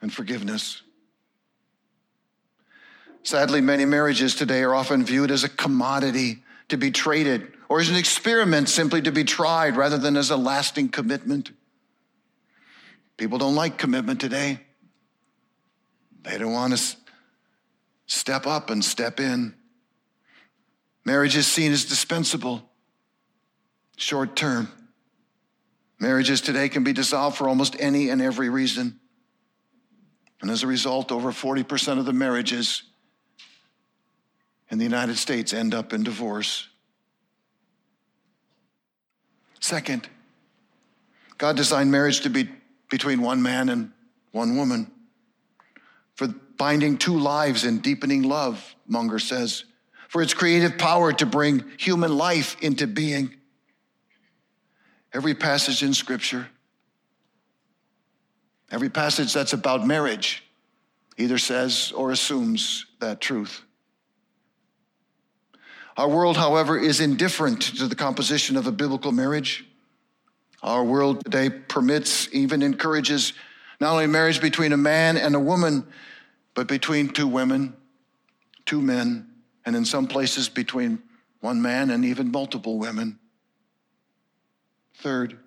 and 0.00 0.10
forgiveness. 0.12 0.80
Sadly, 3.22 3.60
many 3.60 3.84
marriages 3.84 4.34
today 4.34 4.62
are 4.62 4.74
often 4.74 5.04
viewed 5.04 5.30
as 5.30 5.44
a 5.44 5.48
commodity 5.48 6.42
to 6.68 6.78
be 6.78 6.90
traded 6.90 7.52
or 7.68 7.80
as 7.80 7.90
an 7.90 7.96
experiment 7.96 8.68
simply 8.70 9.02
to 9.02 9.12
be 9.12 9.24
tried 9.24 9.76
rather 9.76 9.98
than 9.98 10.16
as 10.16 10.30
a 10.30 10.36
lasting 10.36 10.88
commitment. 10.88 11.50
People 13.18 13.36
don't 13.38 13.54
like 13.54 13.76
commitment 13.76 14.20
today. 14.20 14.60
They 16.26 16.38
don't 16.38 16.52
want 16.52 16.76
to 16.76 16.96
step 18.06 18.46
up 18.48 18.68
and 18.68 18.84
step 18.84 19.20
in. 19.20 19.54
Marriage 21.04 21.36
is 21.36 21.46
seen 21.46 21.70
as 21.70 21.84
dispensable, 21.84 22.68
short 23.96 24.34
term. 24.34 24.68
Marriages 26.00 26.40
today 26.40 26.68
can 26.68 26.82
be 26.82 26.92
dissolved 26.92 27.36
for 27.36 27.48
almost 27.48 27.76
any 27.78 28.10
and 28.10 28.20
every 28.20 28.48
reason. 28.48 28.98
And 30.42 30.50
as 30.50 30.64
a 30.64 30.66
result, 30.66 31.12
over 31.12 31.30
40% 31.30 31.98
of 31.98 32.04
the 32.04 32.12
marriages 32.12 32.82
in 34.68 34.78
the 34.78 34.84
United 34.84 35.16
States 35.16 35.54
end 35.54 35.74
up 35.74 35.92
in 35.92 36.02
divorce. 36.02 36.68
Second, 39.60 40.08
God 41.38 41.56
designed 41.56 41.92
marriage 41.92 42.20
to 42.22 42.30
be 42.30 42.48
between 42.90 43.22
one 43.22 43.42
man 43.42 43.68
and 43.68 43.92
one 44.32 44.56
woman 44.56 44.90
for 46.16 46.28
binding 46.56 46.98
two 46.98 47.18
lives 47.18 47.64
and 47.64 47.82
deepening 47.82 48.22
love, 48.22 48.74
Munger 48.86 49.18
says, 49.18 49.64
for 50.08 50.22
its 50.22 50.34
creative 50.34 50.78
power 50.78 51.12
to 51.12 51.26
bring 51.26 51.64
human 51.78 52.16
life 52.16 52.56
into 52.60 52.86
being. 52.86 53.34
Every 55.12 55.34
passage 55.34 55.82
in 55.82 55.94
Scripture, 55.94 56.48
every 58.70 58.88
passage 58.88 59.32
that's 59.32 59.52
about 59.52 59.86
marriage, 59.86 60.42
either 61.18 61.38
says 61.38 61.92
or 61.94 62.10
assumes 62.10 62.86
that 63.00 63.20
truth. 63.20 63.62
Our 65.96 66.08
world, 66.08 66.36
however, 66.36 66.78
is 66.78 67.00
indifferent 67.00 67.62
to 67.78 67.86
the 67.88 67.94
composition 67.94 68.56
of 68.56 68.66
a 68.66 68.72
biblical 68.72 69.12
marriage. 69.12 69.64
Our 70.62 70.84
world 70.84 71.24
today 71.24 71.48
permits, 71.48 72.28
even 72.32 72.62
encourages, 72.62 73.32
not 73.80 73.92
only 73.92 74.06
marriage 74.06 74.40
between 74.40 74.72
a 74.72 74.76
man 74.76 75.16
and 75.16 75.34
a 75.34 75.40
woman, 75.40 75.86
but 76.54 76.66
between 76.66 77.08
two 77.08 77.28
women, 77.28 77.74
two 78.64 78.80
men, 78.80 79.28
and 79.64 79.76
in 79.76 79.84
some 79.84 80.06
places 80.06 80.48
between 80.48 81.02
one 81.40 81.60
man 81.60 81.90
and 81.90 82.04
even 82.04 82.30
multiple 82.30 82.78
women. 82.78 83.18
Third, 84.94 85.38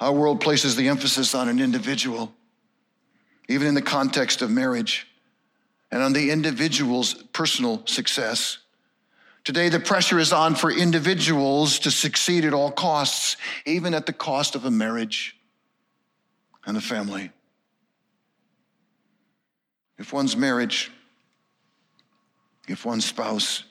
our 0.00 0.12
world 0.12 0.40
places 0.40 0.76
the 0.76 0.88
emphasis 0.88 1.34
on 1.34 1.48
an 1.48 1.60
individual, 1.60 2.32
even 3.48 3.66
in 3.66 3.74
the 3.74 3.82
context 3.82 4.42
of 4.42 4.50
marriage 4.50 5.06
and 5.90 6.02
on 6.02 6.12
the 6.12 6.30
individual's 6.30 7.14
personal 7.14 7.86
success. 7.86 8.58
Today, 9.44 9.70
the 9.70 9.80
pressure 9.80 10.18
is 10.18 10.32
on 10.32 10.54
for 10.54 10.70
individuals 10.70 11.78
to 11.80 11.90
succeed 11.90 12.44
at 12.44 12.52
all 12.52 12.70
costs, 12.70 13.36
even 13.64 13.94
at 13.94 14.04
the 14.04 14.12
cost 14.12 14.54
of 14.54 14.66
a 14.66 14.70
marriage 14.70 15.37
and 16.68 16.76
the 16.76 16.82
family. 16.82 17.32
If 19.96 20.12
one's 20.12 20.36
marriage, 20.36 20.92
if 22.68 22.84
one's 22.84 23.06
spouse 23.06 23.64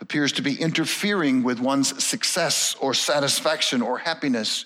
appears 0.00 0.32
to 0.32 0.42
be 0.42 0.58
interfering 0.58 1.42
with 1.42 1.60
one's 1.60 2.02
success 2.02 2.74
or 2.80 2.94
satisfaction 2.94 3.82
or 3.82 3.98
happiness, 3.98 4.64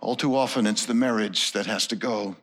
all 0.00 0.16
too 0.16 0.34
often 0.34 0.66
it's 0.66 0.84
the 0.84 0.94
marriage 0.94 1.52
that 1.52 1.66
has 1.66 1.86
to 1.86 1.96
go. 1.96 2.34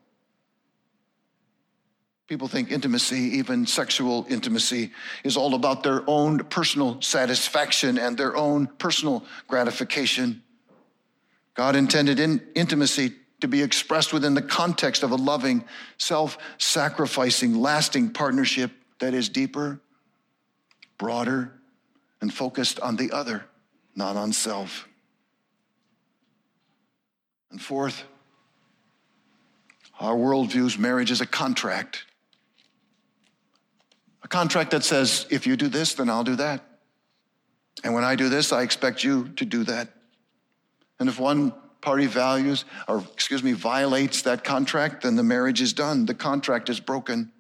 People 2.28 2.48
think 2.48 2.72
intimacy, 2.72 3.38
even 3.38 3.66
sexual 3.66 4.26
intimacy, 4.30 4.92
is 5.26 5.36
all 5.36 5.56
about 5.56 5.84
their 5.84 6.04
own 6.08 6.40
personal 6.46 7.02
satisfaction 7.02 7.98
and 7.98 8.18
their 8.18 8.36
own 8.38 8.68
personal 8.78 9.26
gratification. 9.50 10.42
God 11.54 11.76
intended 11.76 12.18
in 12.22 12.42
intimacy 12.56 13.14
to 13.42 13.48
be 13.48 13.62
expressed 13.62 14.14
within 14.14 14.34
the 14.34 14.42
context 14.42 15.04
of 15.04 15.12
a 15.12 15.16
loving, 15.16 15.64
self 15.98 16.38
sacrificing, 16.58 17.56
lasting 17.56 18.12
partnership 18.12 18.72
that 19.00 19.14
is 19.14 19.30
deeper, 19.30 19.80
broader, 20.98 21.54
and 22.22 22.34
focused 22.34 22.80
on 22.80 22.96
the 22.96 23.12
other, 23.12 23.46
not 23.96 24.16
on 24.16 24.34
self. 24.34 24.88
And 27.52 27.62
fourth, 27.62 28.04
our 30.00 30.16
world 30.16 30.52
views 30.52 30.78
marriage 30.78 31.12
as 31.12 31.22
a 31.22 31.26
contract 31.26 32.06
a 34.28 34.30
contract 34.30 34.72
that 34.72 34.84
says, 34.84 35.26
if 35.30 35.48
you 35.48 35.56
do 35.56 35.70
this, 35.70 35.94
then 35.94 36.10
I'll 36.10 36.26
do 36.26 36.36
that. 36.36 36.62
And 37.86 37.94
when 37.94 38.04
I 38.04 38.18
do 38.18 38.28
this, 38.28 38.52
I 38.52 38.64
expect 38.64 39.02
you 39.02 39.30
to 39.38 39.46
do 39.46 39.64
that. 39.64 39.88
And 41.00 41.08
if 41.08 41.18
one 41.18 41.54
party 41.82 42.06
values, 42.06 42.66
or 42.88 43.04
excuse 43.14 43.44
me, 43.44 43.54
violates 43.54 44.24
that 44.24 44.44
contract, 44.44 45.04
then 45.04 45.16
the 45.16 45.24
marriage 45.24 45.62
is 45.62 45.74
done. 45.74 46.06
The 46.06 46.14
contract 46.14 46.70
is 46.70 46.80
broken. 46.80 47.32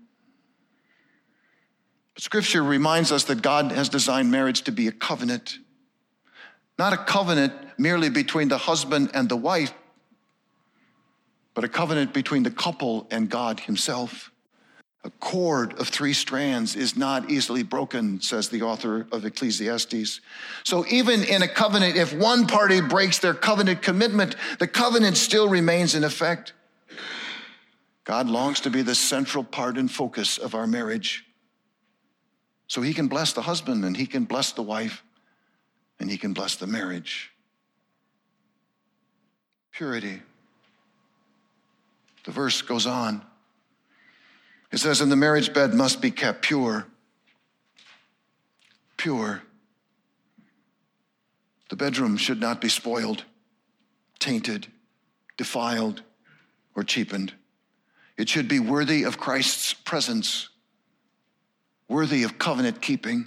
Scripture 2.17 2.63
reminds 2.63 3.11
us 3.11 3.25
that 3.25 3.41
God 3.41 3.71
has 3.71 3.89
designed 3.89 4.31
marriage 4.31 4.63
to 4.63 4.71
be 4.71 4.87
a 4.87 4.91
covenant, 4.91 5.59
not 6.79 6.93
a 6.93 6.97
covenant 6.97 7.53
merely 7.77 8.09
between 8.09 8.47
the 8.47 8.57
husband 8.57 9.11
and 9.13 9.29
the 9.29 9.35
wife, 9.35 9.73
but 11.53 11.63
a 11.63 11.67
covenant 11.67 12.13
between 12.13 12.43
the 12.43 12.51
couple 12.51 13.07
and 13.11 13.29
God 13.29 13.59
Himself. 13.59 14.31
A 15.07 15.09
cord 15.21 15.79
of 15.79 15.87
three 15.87 16.11
strands 16.11 16.75
is 16.75 16.97
not 16.97 17.31
easily 17.31 17.63
broken, 17.63 18.19
says 18.19 18.49
the 18.49 18.63
author 18.63 19.07
of 19.13 19.23
Ecclesiastes. 19.23 20.19
So, 20.65 20.85
even 20.89 21.23
in 21.23 21.41
a 21.41 21.47
covenant, 21.47 21.95
if 21.95 22.13
one 22.13 22.45
party 22.45 22.81
breaks 22.81 23.17
their 23.17 23.33
covenant 23.33 23.81
commitment, 23.81 24.35
the 24.59 24.67
covenant 24.67 25.15
still 25.15 25.47
remains 25.47 25.95
in 25.95 26.03
effect. 26.03 26.51
God 28.03 28.27
longs 28.27 28.59
to 28.61 28.69
be 28.69 28.81
the 28.81 28.95
central 28.95 29.45
part 29.45 29.77
and 29.77 29.89
focus 29.89 30.37
of 30.37 30.53
our 30.53 30.67
marriage. 30.67 31.23
So, 32.67 32.81
He 32.81 32.93
can 32.93 33.07
bless 33.07 33.31
the 33.31 33.43
husband, 33.43 33.85
and 33.85 33.95
He 33.95 34.07
can 34.07 34.25
bless 34.25 34.51
the 34.51 34.61
wife, 34.61 35.05
and 36.01 36.11
He 36.11 36.17
can 36.17 36.33
bless 36.33 36.57
the 36.57 36.67
marriage. 36.67 37.31
Purity. 39.71 40.21
The 42.25 42.31
verse 42.31 42.61
goes 42.61 42.85
on. 42.85 43.21
It 44.77 44.81
says, 44.81 45.01
and 45.01 45.11
the 45.11 45.15
marriage 45.15 45.55
bed 45.55 45.73
must 45.73 46.01
be 46.01 46.11
kept 46.11 46.43
pure. 46.43 46.85
Pure. 48.95 49.41
The 51.71 51.75
bedroom 51.75 52.15
should 52.15 52.39
not 52.39 52.61
be 52.61 52.69
spoiled, 52.69 53.23
tainted, 54.19 54.67
defiled, 55.35 56.03
or 56.75 56.83
cheapened. 56.83 57.33
It 58.17 58.29
should 58.29 58.47
be 58.47 58.59
worthy 58.59 59.01
of 59.01 59.17
Christ's 59.17 59.73
presence, 59.73 60.49
worthy 61.89 62.21
of 62.21 62.37
covenant 62.37 62.79
keeping. 62.79 63.25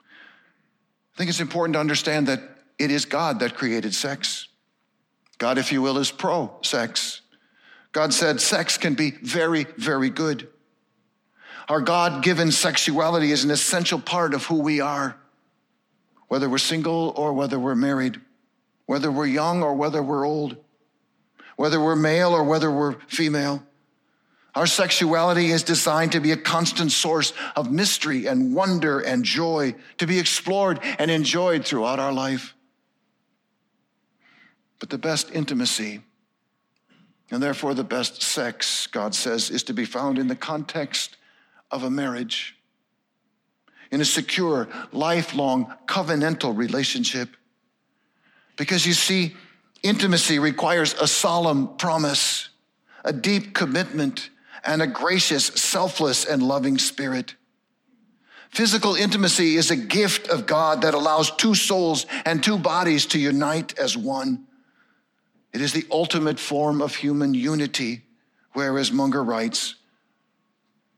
I 0.00 1.18
think 1.18 1.30
it's 1.30 1.38
important 1.38 1.74
to 1.74 1.80
understand 1.80 2.26
that 2.26 2.40
it 2.80 2.90
is 2.90 3.04
God 3.04 3.38
that 3.38 3.54
created 3.54 3.94
sex. 3.94 4.48
God, 5.38 5.56
if 5.56 5.70
you 5.70 5.80
will, 5.80 5.98
is 5.98 6.10
pro 6.10 6.52
sex. 6.62 7.20
God 7.94 8.12
said 8.12 8.40
sex 8.40 8.76
can 8.76 8.94
be 8.94 9.12
very, 9.12 9.66
very 9.76 10.10
good. 10.10 10.48
Our 11.68 11.80
God 11.80 12.24
given 12.24 12.50
sexuality 12.50 13.30
is 13.30 13.44
an 13.44 13.52
essential 13.52 14.00
part 14.00 14.34
of 14.34 14.44
who 14.44 14.58
we 14.58 14.80
are, 14.80 15.16
whether 16.26 16.50
we're 16.50 16.58
single 16.58 17.14
or 17.16 17.32
whether 17.32 17.56
we're 17.56 17.76
married, 17.76 18.20
whether 18.86 19.12
we're 19.12 19.26
young 19.26 19.62
or 19.62 19.74
whether 19.74 20.02
we're 20.02 20.26
old, 20.26 20.56
whether 21.54 21.80
we're 21.80 21.94
male 21.94 22.32
or 22.32 22.42
whether 22.42 22.68
we're 22.68 22.98
female. 23.06 23.62
Our 24.56 24.66
sexuality 24.66 25.52
is 25.52 25.62
designed 25.62 26.12
to 26.12 26.20
be 26.20 26.32
a 26.32 26.36
constant 26.36 26.90
source 26.90 27.32
of 27.54 27.70
mystery 27.70 28.26
and 28.26 28.56
wonder 28.56 28.98
and 28.98 29.24
joy, 29.24 29.76
to 29.98 30.06
be 30.06 30.18
explored 30.18 30.80
and 30.98 31.12
enjoyed 31.12 31.64
throughout 31.64 32.00
our 32.00 32.12
life. 32.12 32.54
But 34.80 34.90
the 34.90 34.98
best 34.98 35.30
intimacy 35.30 36.02
and 37.34 37.42
therefore, 37.42 37.74
the 37.74 37.82
best 37.82 38.22
sex, 38.22 38.86
God 38.86 39.12
says, 39.12 39.50
is 39.50 39.64
to 39.64 39.72
be 39.72 39.84
found 39.84 40.18
in 40.18 40.28
the 40.28 40.36
context 40.36 41.16
of 41.68 41.82
a 41.82 41.90
marriage, 41.90 42.56
in 43.90 44.00
a 44.00 44.04
secure, 44.04 44.68
lifelong, 44.92 45.74
covenantal 45.86 46.56
relationship. 46.56 47.30
Because 48.56 48.86
you 48.86 48.92
see, 48.92 49.34
intimacy 49.82 50.38
requires 50.38 50.94
a 50.94 51.08
solemn 51.08 51.76
promise, 51.76 52.50
a 53.04 53.12
deep 53.12 53.52
commitment, 53.52 54.30
and 54.64 54.80
a 54.80 54.86
gracious, 54.86 55.46
selfless, 55.46 56.24
and 56.24 56.40
loving 56.40 56.78
spirit. 56.78 57.34
Physical 58.50 58.94
intimacy 58.94 59.56
is 59.56 59.72
a 59.72 59.76
gift 59.76 60.28
of 60.28 60.46
God 60.46 60.82
that 60.82 60.94
allows 60.94 61.34
two 61.34 61.56
souls 61.56 62.06
and 62.24 62.44
two 62.44 62.58
bodies 62.58 63.06
to 63.06 63.18
unite 63.18 63.76
as 63.76 63.96
one. 63.96 64.46
It 65.54 65.60
is 65.60 65.72
the 65.72 65.86
ultimate 65.90 66.40
form 66.40 66.82
of 66.82 66.96
human 66.96 67.32
unity, 67.32 68.02
where, 68.54 68.76
as 68.76 68.90
Munger 68.90 69.22
writes, 69.22 69.76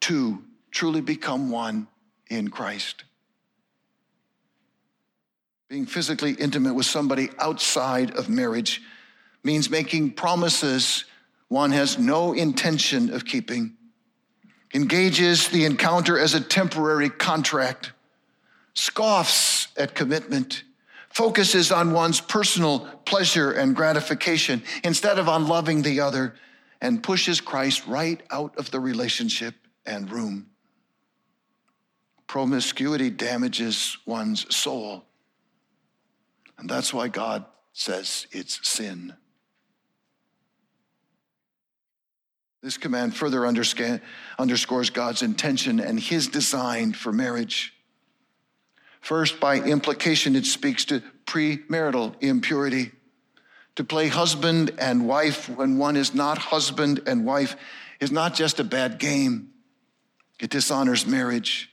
two 0.00 0.42
truly 0.70 1.02
become 1.02 1.50
one 1.50 1.88
in 2.30 2.48
Christ. 2.48 3.04
Being 5.68 5.84
physically 5.84 6.32
intimate 6.32 6.72
with 6.72 6.86
somebody 6.86 7.28
outside 7.38 8.12
of 8.16 8.30
marriage 8.30 8.80
means 9.44 9.68
making 9.68 10.12
promises 10.12 11.04
one 11.48 11.72
has 11.72 11.98
no 11.98 12.32
intention 12.32 13.12
of 13.12 13.26
keeping, 13.26 13.76
engages 14.72 15.48
the 15.48 15.66
encounter 15.66 16.18
as 16.18 16.34
a 16.34 16.40
temporary 16.40 17.10
contract, 17.10 17.92
scoffs 18.74 19.68
at 19.76 19.94
commitment, 19.94 20.62
focuses 21.16 21.72
on 21.72 21.92
one's 21.92 22.20
personal 22.20 22.80
pleasure 23.06 23.50
and 23.50 23.74
gratification 23.74 24.62
instead 24.84 25.18
of 25.18 25.30
on 25.30 25.48
loving 25.48 25.80
the 25.80 25.98
other, 25.98 26.34
and 26.82 27.02
pushes 27.02 27.40
Christ 27.40 27.86
right 27.86 28.22
out 28.30 28.54
of 28.58 28.70
the 28.70 28.78
relationship 28.78 29.54
and 29.86 30.12
room. 30.12 30.48
Promiscuity 32.26 33.08
damages 33.08 33.96
one's 34.04 34.54
soul. 34.54 35.06
And 36.58 36.68
that's 36.68 36.92
why 36.92 37.08
God 37.08 37.46
says 37.72 38.26
it's 38.30 38.68
sin. 38.68 39.14
This 42.62 42.76
command 42.76 43.16
further 43.16 43.46
underscores 43.46 44.90
God's 44.90 45.22
intention 45.22 45.80
and 45.80 45.98
his 45.98 46.28
design 46.28 46.92
for 46.92 47.10
marriage. 47.10 47.72
First, 49.06 49.38
by 49.38 49.60
implication, 49.60 50.34
it 50.34 50.46
speaks 50.46 50.84
to 50.86 51.00
premarital 51.26 52.20
impurity. 52.20 52.90
To 53.76 53.84
play 53.84 54.08
husband 54.08 54.72
and 54.78 55.06
wife 55.06 55.48
when 55.48 55.78
one 55.78 55.94
is 55.94 56.12
not 56.12 56.38
husband 56.38 57.02
and 57.06 57.24
wife 57.24 57.54
is 58.00 58.10
not 58.10 58.34
just 58.34 58.58
a 58.58 58.64
bad 58.64 58.98
game, 58.98 59.50
it 60.40 60.50
dishonors 60.50 61.06
marriage. 61.06 61.70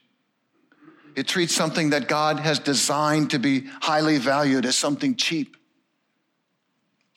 It 1.15 1.27
treats 1.27 1.55
something 1.55 1.89
that 1.89 2.07
God 2.07 2.39
has 2.39 2.59
designed 2.59 3.31
to 3.31 3.39
be 3.39 3.65
highly 3.81 4.19
valued 4.19 4.67
as 4.67 4.75
something 4.75 5.15
cheap 5.15 5.57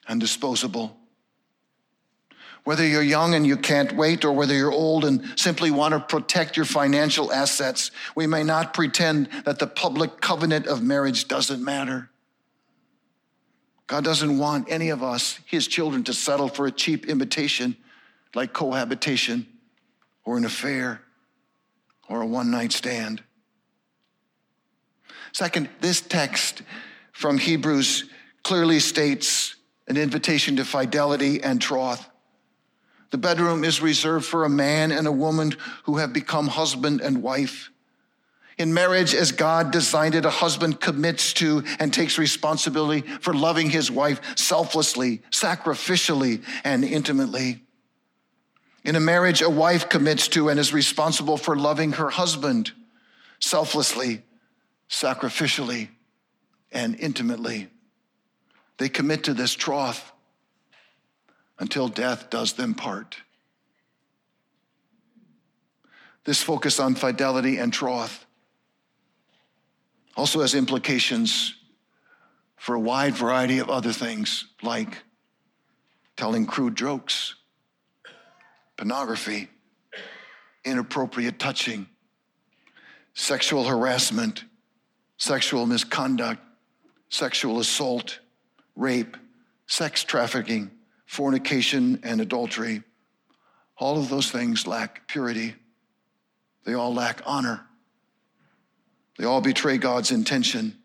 and 0.08 0.18
disposable. 0.18 0.96
Whether 2.66 2.84
you're 2.84 3.00
young 3.00 3.36
and 3.36 3.46
you 3.46 3.56
can't 3.56 3.92
wait, 3.92 4.24
or 4.24 4.32
whether 4.32 4.52
you're 4.52 4.72
old 4.72 5.04
and 5.04 5.38
simply 5.38 5.70
want 5.70 5.94
to 5.94 6.00
protect 6.00 6.56
your 6.56 6.66
financial 6.66 7.32
assets, 7.32 7.92
we 8.16 8.26
may 8.26 8.42
not 8.42 8.74
pretend 8.74 9.28
that 9.44 9.60
the 9.60 9.68
public 9.68 10.20
covenant 10.20 10.66
of 10.66 10.82
marriage 10.82 11.28
doesn't 11.28 11.62
matter. 11.62 12.10
God 13.86 14.02
doesn't 14.02 14.38
want 14.38 14.66
any 14.68 14.88
of 14.88 15.00
us, 15.00 15.38
his 15.46 15.68
children, 15.68 16.02
to 16.02 16.12
settle 16.12 16.48
for 16.48 16.66
a 16.66 16.72
cheap 16.72 17.06
imitation 17.06 17.76
like 18.34 18.52
cohabitation 18.52 19.46
or 20.24 20.36
an 20.36 20.44
affair 20.44 21.02
or 22.08 22.22
a 22.22 22.26
one 22.26 22.50
night 22.50 22.72
stand. 22.72 23.22
Second, 25.30 25.68
this 25.80 26.00
text 26.00 26.62
from 27.12 27.38
Hebrews 27.38 28.10
clearly 28.42 28.80
states 28.80 29.54
an 29.86 29.96
invitation 29.96 30.56
to 30.56 30.64
fidelity 30.64 31.44
and 31.44 31.62
troth. 31.62 32.10
The 33.10 33.18
bedroom 33.18 33.64
is 33.64 33.80
reserved 33.80 34.26
for 34.26 34.44
a 34.44 34.48
man 34.48 34.90
and 34.90 35.06
a 35.06 35.12
woman 35.12 35.54
who 35.84 35.98
have 35.98 36.12
become 36.12 36.48
husband 36.48 37.00
and 37.00 37.22
wife. 37.22 37.70
In 38.58 38.72
marriage, 38.72 39.14
as 39.14 39.32
God 39.32 39.70
designed 39.70 40.14
it, 40.14 40.24
a 40.24 40.30
husband 40.30 40.80
commits 40.80 41.34
to 41.34 41.62
and 41.78 41.92
takes 41.92 42.18
responsibility 42.18 43.02
for 43.20 43.34
loving 43.34 43.68
his 43.68 43.90
wife 43.90 44.20
selflessly, 44.36 45.22
sacrificially, 45.30 46.42
and 46.64 46.82
intimately. 46.82 47.62
In 48.82 48.96
a 48.96 49.00
marriage, 49.00 49.42
a 49.42 49.50
wife 49.50 49.88
commits 49.88 50.28
to 50.28 50.48
and 50.48 50.58
is 50.58 50.72
responsible 50.72 51.36
for 51.36 51.54
loving 51.54 51.92
her 51.92 52.08
husband 52.08 52.72
selflessly, 53.40 54.22
sacrificially, 54.88 55.88
and 56.72 56.98
intimately. 56.98 57.68
They 58.78 58.88
commit 58.88 59.24
to 59.24 59.34
this 59.34 59.54
troth 59.54 60.12
until 61.58 61.88
death 61.88 62.30
does 62.30 62.54
them 62.54 62.74
part. 62.74 63.16
This 66.24 66.42
focus 66.42 66.80
on 66.80 66.94
fidelity 66.94 67.58
and 67.58 67.72
troth 67.72 68.26
also 70.16 70.40
has 70.40 70.54
implications 70.54 71.54
for 72.56 72.74
a 72.74 72.80
wide 72.80 73.14
variety 73.14 73.58
of 73.58 73.70
other 73.70 73.92
things, 73.92 74.46
like 74.62 75.02
telling 76.16 76.46
crude 76.46 76.76
jokes, 76.76 77.34
pornography, 78.76 79.48
inappropriate 80.64 81.38
touching, 81.38 81.86
sexual 83.14 83.64
harassment 83.64 84.44
sexual 85.18 85.66
misconduct, 85.66 86.40
sexual 87.08 87.58
assault, 87.58 88.20
rape, 88.74 89.16
sex 89.66 90.04
trafficking, 90.04 90.70
fornication, 91.06 92.00
and 92.02 92.20
adultery. 92.20 92.82
All 93.78 93.98
of 93.98 94.08
those 94.08 94.30
things 94.30 94.66
lack 94.66 95.06
purity. 95.08 95.54
They 96.64 96.74
all 96.74 96.92
lack 96.92 97.22
honor. 97.24 97.66
They 99.18 99.24
all 99.24 99.40
betray 99.40 99.78
God's 99.78 100.10
intention. 100.10 100.76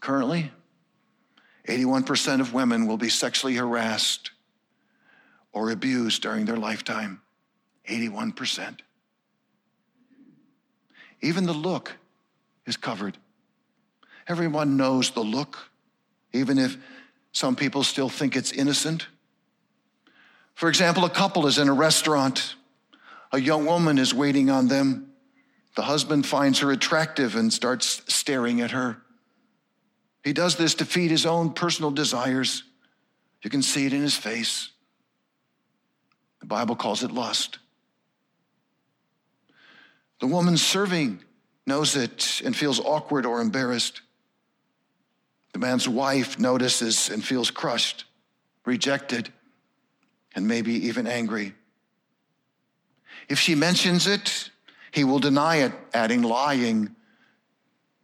Currently, 0.00 0.50
81% 1.68 2.40
of 2.40 2.52
women 2.52 2.86
will 2.86 2.96
be 2.96 3.08
sexually 3.08 3.54
harassed 3.54 4.32
or 5.52 5.70
abused 5.70 6.22
during 6.22 6.44
their 6.44 6.56
lifetime. 6.56 7.20
81%. 7.88 8.80
Even 11.20 11.46
the 11.46 11.52
look 11.52 11.92
is 12.66 12.76
covered. 12.76 13.16
Everyone 14.26 14.76
knows 14.76 15.10
the 15.12 15.20
look, 15.20 15.70
even 16.32 16.58
if 16.58 16.76
some 17.32 17.56
people 17.56 17.82
still 17.82 18.08
think 18.08 18.36
it's 18.36 18.52
innocent. 18.52 19.08
For 20.54 20.68
example, 20.68 21.04
a 21.04 21.10
couple 21.10 21.46
is 21.46 21.58
in 21.58 21.68
a 21.68 21.72
restaurant. 21.72 22.54
A 23.32 23.40
young 23.40 23.64
woman 23.64 23.98
is 23.98 24.14
waiting 24.14 24.50
on 24.50 24.68
them. 24.68 25.12
The 25.74 25.82
husband 25.82 26.26
finds 26.26 26.58
her 26.58 26.70
attractive 26.70 27.34
and 27.34 27.50
starts 27.50 28.02
staring 28.06 28.60
at 28.60 28.72
her. 28.72 28.98
He 30.22 30.32
does 30.32 30.56
this 30.56 30.74
to 30.76 30.84
feed 30.84 31.10
his 31.10 31.24
own 31.24 31.52
personal 31.54 31.90
desires. 31.90 32.62
You 33.42 33.50
can 33.50 33.62
see 33.62 33.86
it 33.86 33.92
in 33.92 34.02
his 34.02 34.16
face. 34.16 34.70
The 36.40 36.46
Bible 36.46 36.76
calls 36.76 37.02
it 37.02 37.10
lust. 37.10 37.58
The 40.20 40.26
woman 40.26 40.56
serving 40.56 41.24
knows 41.66 41.96
it 41.96 42.42
and 42.44 42.54
feels 42.54 42.78
awkward 42.78 43.26
or 43.26 43.40
embarrassed. 43.40 44.02
The 45.52 45.58
man's 45.58 45.88
wife 45.88 46.38
notices 46.38 47.10
and 47.10 47.22
feels 47.22 47.50
crushed, 47.50 48.04
rejected, 48.64 49.30
and 50.34 50.48
maybe 50.48 50.72
even 50.86 51.06
angry. 51.06 51.54
If 53.28 53.38
she 53.38 53.54
mentions 53.54 54.06
it, 54.06 54.50
he 54.90 55.04
will 55.04 55.18
deny 55.18 55.56
it, 55.56 55.72
adding 55.92 56.22
lying 56.22 56.94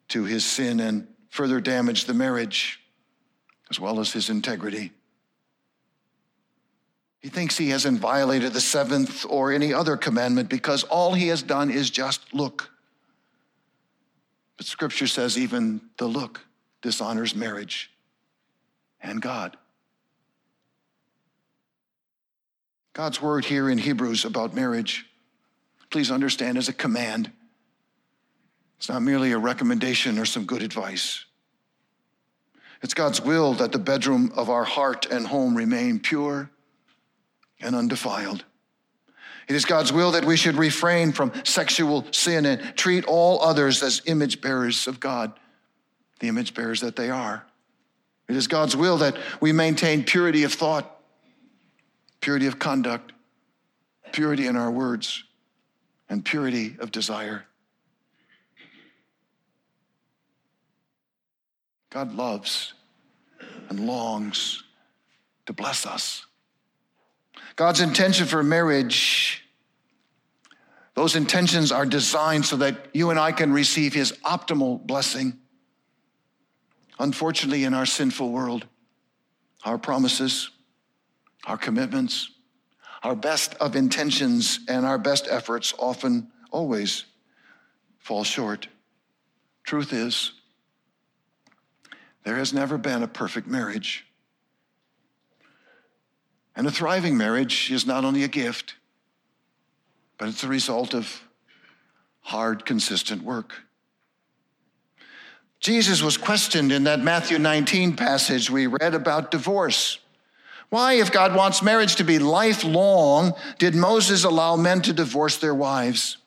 to 0.09 0.25
his 0.25 0.45
sin 0.45 0.81
and 0.81 1.07
further 1.29 1.61
damage 1.61 2.05
the 2.05 2.15
marriage 2.15 2.81
as 3.71 3.79
well 3.79 4.01
as 4.01 4.13
his 4.13 4.31
integrity. 4.31 4.93
He 7.21 7.29
thinks 7.29 7.59
he 7.59 7.71
hasn't 7.71 7.99
violated 7.99 8.53
the 8.53 8.61
seventh 8.61 9.27
or 9.29 9.53
any 9.53 9.75
other 9.75 9.97
commandment 9.97 10.49
because 10.49 10.85
all 10.85 11.15
he 11.15 11.29
has 11.29 11.43
done 11.43 11.71
is 11.71 11.91
just 11.91 12.33
look. 12.33 12.71
But 14.57 14.67
scripture 14.67 15.07
says 15.07 15.37
even 15.37 15.81
the 15.99 16.07
look 16.07 16.41
dishonors 16.83 17.35
marriage 17.35 17.91
and 19.01 19.21
God. 19.21 19.57
God's 22.93 23.23
word 23.23 23.45
here 23.45 23.71
in 23.71 23.79
Hebrews 23.79 24.25
about 24.25 24.55
marriage, 24.55 25.07
please 25.91 26.11
understand, 26.11 26.59
is 26.59 26.69
a 26.69 26.73
command. 26.73 27.31
It's 28.79 28.89
not 28.89 29.03
merely 29.03 29.33
a 29.33 29.39
recommendation 29.39 30.19
or 30.19 30.25
some 30.25 30.45
good 30.45 30.63
advice. 30.63 31.25
It's 32.83 32.95
God's 32.95 33.21
will 33.21 33.55
that 33.55 33.73
the 33.73 33.79
bedroom 33.79 34.33
of 34.37 34.51
our 34.51 34.65
heart 34.65 35.07
and 35.07 35.27
home 35.27 35.57
remain 35.57 35.99
pure 35.99 36.51
and 37.61 37.75
undefiled. 37.75 38.45
It 39.49 39.57
is 39.57 39.65
God's 39.65 39.93
will 39.93 40.13
that 40.13 40.25
we 40.25 40.37
should 40.37 40.57
refrain 40.57 41.13
from 41.13 41.33
sexual 41.45 42.07
sin 42.13 42.47
and 42.47 42.61
treat 42.77 43.05
all 43.07 43.41
others 43.43 43.83
as 43.83 44.03
image 44.05 44.41
bearers 44.41 44.87
of 44.87 45.01
God, 45.01 45.33
the 46.21 46.29
image 46.29 46.55
bearers 46.55 46.81
that 46.81 46.97
they 46.97 47.11
are. 47.11 47.45
It 48.29 48.37
is 48.37 48.47
God's 48.47 48.77
will 48.77 48.99
that 48.99 49.17
we 49.41 49.53
maintain 49.53 50.05
purity 50.05 50.45
of 50.45 50.53
thought, 50.53 51.01
purity 52.21 52.47
of 52.47 52.59
conduct, 52.59 53.13
purity 54.13 54.47
in 54.47 54.57
our 54.57 54.71
words, 54.71 55.25
and 56.09 56.25
purity 56.25 56.77
of 56.81 56.91
desire. 56.91 57.45
God 61.91 62.15
loves 62.15 62.75
and 63.69 63.87
longs 63.87 64.63
to 65.47 65.53
bless 65.53 65.87
us. 65.87 66.27
God's 67.57 67.81
intention 67.81 68.27
for 68.27 68.43
marriage 68.43 69.43
Those 70.99 71.15
intentions 71.15 71.71
are 71.71 71.87
designed 71.87 72.45
so 72.45 72.57
that 72.57 72.89
you 72.93 73.11
and 73.11 73.21
I 73.21 73.31
can 73.31 73.53
receive 73.53 73.95
His 73.95 74.11
optimal 74.25 74.85
blessing. 74.85 75.39
Unfortunately, 76.99 77.65
in 77.65 77.75
our 77.75 77.87
sinful 77.87 78.31
world, 78.31 78.67
our 79.65 79.79
promises, 79.79 80.51
our 81.47 81.57
commitments, 81.57 82.31
our 83.03 83.15
best 83.15 83.55
of 83.57 83.77
intentions, 83.77 84.61
and 84.69 84.85
our 84.85 84.99
best 84.99 85.29
efforts 85.31 85.73
often, 85.79 86.31
always 86.51 87.05
fall 87.99 88.25
short. 88.25 88.69
Truth 89.63 89.93
is, 89.93 90.33
there 92.25 92.37
has 92.37 92.53
never 92.53 92.77
been 92.79 93.03
a 93.03 93.09
perfect 93.09 93.47
marriage. 93.47 94.05
And 96.57 96.67
a 96.67 96.71
thriving 96.71 97.17
marriage 97.17 97.71
is 97.71 97.87
not 97.87 98.05
only 98.05 98.25
a 98.25 98.29
gift, 98.29 98.75
but 100.19 100.29
it's 100.29 100.43
a 100.43 100.49
result 100.49 100.95
of 100.95 101.23
hard, 102.21 102.67
consistent 102.67 103.23
work. 103.23 103.55
Jesus 105.61 106.03
was 106.03 106.17
questioned 106.17 106.71
in 106.71 106.85
that 106.85 107.01
Matthew 107.01 107.39
19 107.39 107.97
passage 107.97 108.51
we 108.51 108.67
read 108.67 108.95
about 108.95 109.31
divorce. 109.31 109.99
Why, 110.71 110.95
if 110.95 111.11
God 111.11 111.35
wants 111.35 111.63
marriage 111.63 111.97
to 111.97 112.05
be 112.05 112.19
lifelong, 112.19 113.35
did 113.59 113.75
Moses 113.75 114.25
allow 114.25 114.57
men 114.57 114.83
to 114.83 114.93
divorce 114.93 115.39
their 115.39 115.55
wives? 115.55 116.19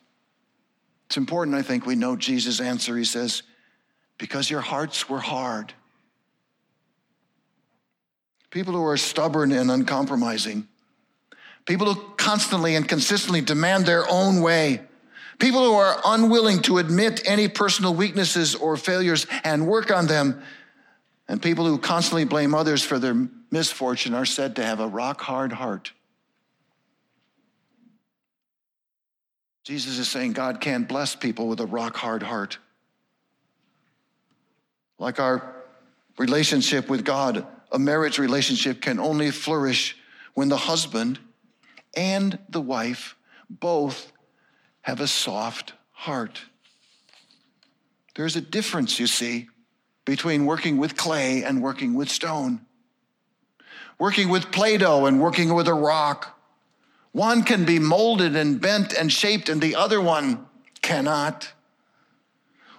It's 1.06 1.18
important, 1.18 1.56
I 1.56 1.62
think, 1.62 1.86
we 1.86 1.96
know 1.96 2.16
Jesus' 2.16 2.60
answer. 2.60 2.98
He 2.98 3.06
says, 3.06 3.44
Because 4.18 4.50
your 4.50 4.62
hearts 4.62 5.10
were 5.10 5.20
hard. 5.20 5.74
People 8.50 8.74
who 8.74 8.84
are 8.84 8.98
stubborn 8.98 9.52
and 9.52 9.72
uncompromising, 9.72 10.68
people 11.66 11.94
who 11.94 12.02
constantly 12.18 12.76
and 12.76 12.88
consistently 12.88 13.42
demand 13.42 13.86
their 13.86 14.10
own 14.10 14.42
way, 14.42 14.82
people 15.42 15.66
who 15.66 15.74
are 15.74 16.00
unwilling 16.06 16.62
to 16.62 16.78
admit 16.78 17.24
any 17.26 17.48
personal 17.48 17.96
weaknesses 17.96 18.54
or 18.54 18.78
failures 18.78 19.26
and 19.44 19.68
work 19.68 19.92
on 19.92 20.06
them, 20.06 20.42
and 21.28 21.42
people 21.42 21.66
who 21.66 21.80
constantly 21.80 22.26
blame 22.26 22.54
others 22.54 22.84
for 22.84 23.00
their 23.00 23.28
misfortune 23.50 24.14
are 24.14 24.26
said 24.26 24.56
to 24.56 24.64
have 24.64 24.80
a 24.80 24.88
rock 24.88 25.20
hard 25.20 25.52
heart. 25.52 25.94
Jesus 29.64 29.98
is 29.98 30.08
saying 30.08 30.34
God 30.34 30.62
can't 30.62 30.88
bless 30.88 31.16
people 31.16 31.48
with 31.48 31.60
a 31.60 31.66
rock 31.66 31.98
hard 31.98 32.22
heart. 32.22 32.60
Like 35.00 35.20
our 35.20 35.56
relationship 36.20 36.88
with 36.88 37.04
God, 37.04 37.48
a 37.72 37.80
marriage 37.80 38.20
relationship 38.20 38.80
can 38.80 39.00
only 39.00 39.32
flourish 39.32 39.98
when 40.36 40.50
the 40.50 40.58
husband 40.58 41.18
and 41.96 42.38
the 42.50 42.62
wife 42.62 43.16
both 43.50 44.12
have 44.82 45.00
a 45.00 45.08
soft 45.08 45.74
heart. 45.92 46.42
There's 48.16 48.36
a 48.36 48.42
difference, 48.42 49.00
you 49.00 49.08
see, 49.08 49.50
between 50.06 50.46
working 50.46 50.78
with 50.78 50.98
clay 50.98 51.44
and 51.44 51.62
working 51.62 51.94
with 51.94 52.10
stone, 52.10 52.66
working 54.00 54.30
with 54.30 54.52
Play 54.52 54.78
Doh 54.78 55.06
and 55.06 55.22
working 55.22 55.54
with 55.54 55.68
a 55.68 55.74
rock. 55.74 56.38
One 57.12 57.44
can 57.44 57.66
be 57.66 57.80
molded 57.80 58.36
and 58.36 58.60
bent 58.60 58.94
and 58.94 59.12
shaped, 59.12 59.50
and 59.50 59.62
the 59.62 59.76
other 59.76 60.02
one 60.02 60.46
cannot. 60.82 61.52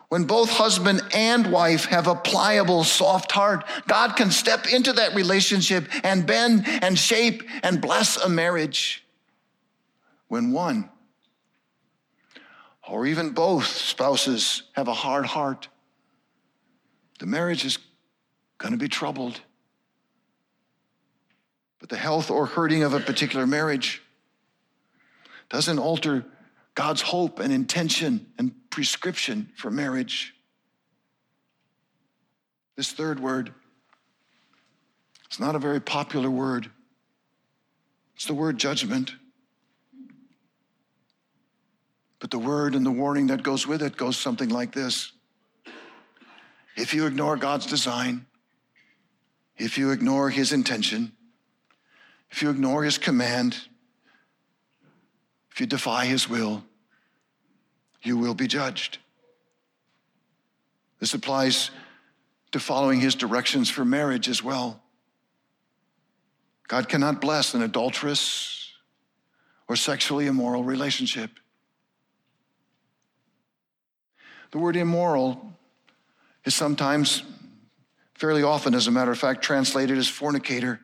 When 0.08 0.24
both 0.24 0.50
husband 0.50 1.00
and 1.14 1.50
wife 1.50 1.86
have 1.86 2.06
a 2.06 2.14
pliable, 2.14 2.84
soft 2.84 3.32
heart, 3.32 3.64
God 3.86 4.14
can 4.16 4.30
step 4.30 4.70
into 4.70 4.92
that 4.94 5.14
relationship 5.14 5.88
and 6.04 6.26
bend 6.26 6.64
and 6.66 6.98
shape 6.98 7.42
and 7.62 7.80
bless 7.80 8.18
a 8.18 8.28
marriage. 8.28 9.06
When 10.28 10.52
one 10.52 10.90
or 12.88 13.06
even 13.06 13.30
both 13.30 13.66
spouses 13.66 14.64
have 14.72 14.88
a 14.88 14.94
hard 14.94 15.26
heart, 15.26 15.68
the 17.18 17.26
marriage 17.26 17.64
is 17.64 17.78
going 18.58 18.72
to 18.72 18.78
be 18.78 18.88
troubled. 18.88 19.40
But 21.78 21.88
the 21.88 21.96
health 21.96 22.30
or 22.30 22.46
hurting 22.46 22.82
of 22.82 22.94
a 22.94 23.00
particular 23.00 23.46
marriage 23.46 24.02
doesn't 25.48 25.78
alter 25.78 26.24
God's 26.74 27.02
hope 27.02 27.38
and 27.38 27.52
intention 27.52 28.26
and 28.38 28.52
prescription 28.70 29.50
for 29.56 29.70
marriage. 29.70 30.34
This 32.76 32.92
third 32.92 33.20
word, 33.20 33.52
it's 35.26 35.38
not 35.38 35.54
a 35.54 35.58
very 35.58 35.80
popular 35.80 36.30
word. 36.30 36.70
It's 38.16 38.26
the 38.26 38.34
word 38.34 38.58
judgment. 38.58 39.14
But 42.22 42.30
the 42.30 42.38
word 42.38 42.76
and 42.76 42.86
the 42.86 42.90
warning 42.92 43.26
that 43.26 43.42
goes 43.42 43.66
with 43.66 43.82
it 43.82 43.96
goes 43.96 44.16
something 44.16 44.48
like 44.48 44.70
this 44.70 45.10
If 46.76 46.94
you 46.94 47.06
ignore 47.06 47.36
God's 47.36 47.66
design, 47.66 48.26
if 49.56 49.76
you 49.76 49.90
ignore 49.90 50.30
his 50.30 50.52
intention, 50.52 51.10
if 52.30 52.40
you 52.40 52.48
ignore 52.48 52.84
his 52.84 52.96
command, 52.96 53.58
if 55.50 55.60
you 55.60 55.66
defy 55.66 56.04
his 56.04 56.28
will, 56.28 56.62
you 58.02 58.16
will 58.16 58.34
be 58.34 58.46
judged. 58.46 58.98
This 61.00 61.14
applies 61.14 61.72
to 62.52 62.60
following 62.60 63.00
his 63.00 63.16
directions 63.16 63.68
for 63.68 63.84
marriage 63.84 64.28
as 64.28 64.44
well. 64.44 64.80
God 66.68 66.88
cannot 66.88 67.20
bless 67.20 67.52
an 67.54 67.62
adulterous 67.62 68.70
or 69.66 69.74
sexually 69.74 70.28
immoral 70.28 70.62
relationship. 70.62 71.40
The 74.52 74.58
word 74.58 74.76
immoral 74.76 75.54
is 76.44 76.54
sometimes, 76.54 77.22
fairly 78.14 78.42
often, 78.42 78.74
as 78.74 78.86
a 78.86 78.90
matter 78.90 79.10
of 79.10 79.18
fact, 79.18 79.42
translated 79.42 79.98
as 79.98 80.08
fornicator. 80.08 80.80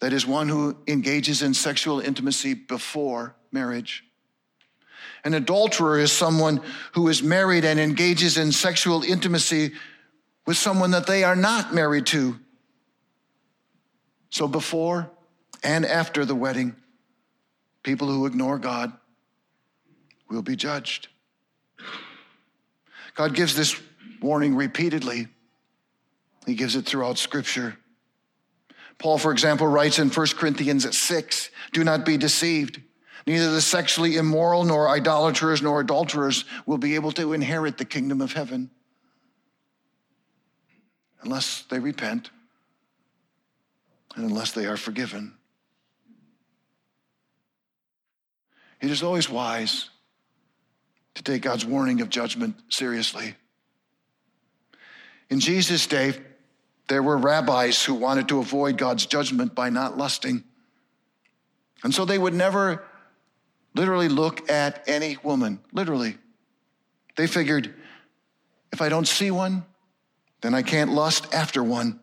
That 0.00 0.12
is, 0.12 0.26
one 0.26 0.48
who 0.48 0.76
engages 0.86 1.42
in 1.42 1.54
sexual 1.54 2.00
intimacy 2.00 2.54
before 2.54 3.34
marriage. 3.52 4.04
An 5.24 5.34
adulterer 5.34 5.98
is 5.98 6.12
someone 6.12 6.60
who 6.92 7.08
is 7.08 7.22
married 7.22 7.64
and 7.64 7.78
engages 7.78 8.38
in 8.38 8.52
sexual 8.52 9.02
intimacy 9.02 9.72
with 10.46 10.56
someone 10.56 10.92
that 10.92 11.06
they 11.06 11.24
are 11.24 11.36
not 11.36 11.74
married 11.74 12.06
to. 12.06 12.38
So 14.30 14.48
before 14.48 15.10
and 15.62 15.84
after 15.84 16.24
the 16.24 16.34
wedding, 16.34 16.76
people 17.82 18.08
who 18.08 18.24
ignore 18.26 18.58
God 18.58 18.92
will 20.30 20.42
be 20.42 20.56
judged. 20.56 21.08
God 23.18 23.34
gives 23.34 23.56
this 23.56 23.76
warning 24.22 24.54
repeatedly. 24.54 25.26
He 26.46 26.54
gives 26.54 26.76
it 26.76 26.86
throughout 26.86 27.18
Scripture. 27.18 27.76
Paul, 28.98 29.18
for 29.18 29.32
example, 29.32 29.66
writes 29.66 29.98
in 29.98 30.08
1 30.08 30.26
Corinthians 30.36 30.96
6 30.96 31.50
Do 31.72 31.82
not 31.82 32.06
be 32.06 32.16
deceived. 32.16 32.80
Neither 33.26 33.50
the 33.50 33.60
sexually 33.60 34.16
immoral, 34.16 34.62
nor 34.62 34.88
idolaters, 34.88 35.60
nor 35.60 35.80
adulterers 35.80 36.44
will 36.64 36.78
be 36.78 36.94
able 36.94 37.10
to 37.12 37.32
inherit 37.32 37.76
the 37.76 37.84
kingdom 37.84 38.20
of 38.20 38.34
heaven 38.34 38.70
unless 41.22 41.62
they 41.62 41.80
repent 41.80 42.30
and 44.14 44.30
unless 44.30 44.52
they 44.52 44.66
are 44.66 44.76
forgiven. 44.76 45.34
It 48.80 48.92
is 48.92 49.02
always 49.02 49.28
wise 49.28 49.90
to 51.18 51.24
take 51.24 51.42
God's 51.42 51.66
warning 51.66 52.00
of 52.00 52.08
judgment 52.08 52.54
seriously. 52.68 53.34
In 55.30 55.40
Jesus' 55.40 55.86
day, 55.86 56.14
there 56.88 57.02
were 57.02 57.18
rabbis 57.18 57.84
who 57.84 57.94
wanted 57.94 58.28
to 58.28 58.38
avoid 58.38 58.78
God's 58.78 59.04
judgment 59.04 59.52
by 59.52 59.68
not 59.68 59.98
lusting. 59.98 60.44
And 61.82 61.92
so 61.92 62.04
they 62.04 62.18
would 62.18 62.34
never 62.34 62.84
literally 63.74 64.08
look 64.08 64.48
at 64.48 64.84
any 64.86 65.18
woman, 65.24 65.58
literally. 65.72 66.16
They 67.16 67.26
figured 67.26 67.74
if 68.72 68.80
I 68.80 68.88
don't 68.88 69.08
see 69.08 69.32
one, 69.32 69.64
then 70.40 70.54
I 70.54 70.62
can't 70.62 70.92
lust 70.92 71.34
after 71.34 71.64
one. 71.64 71.98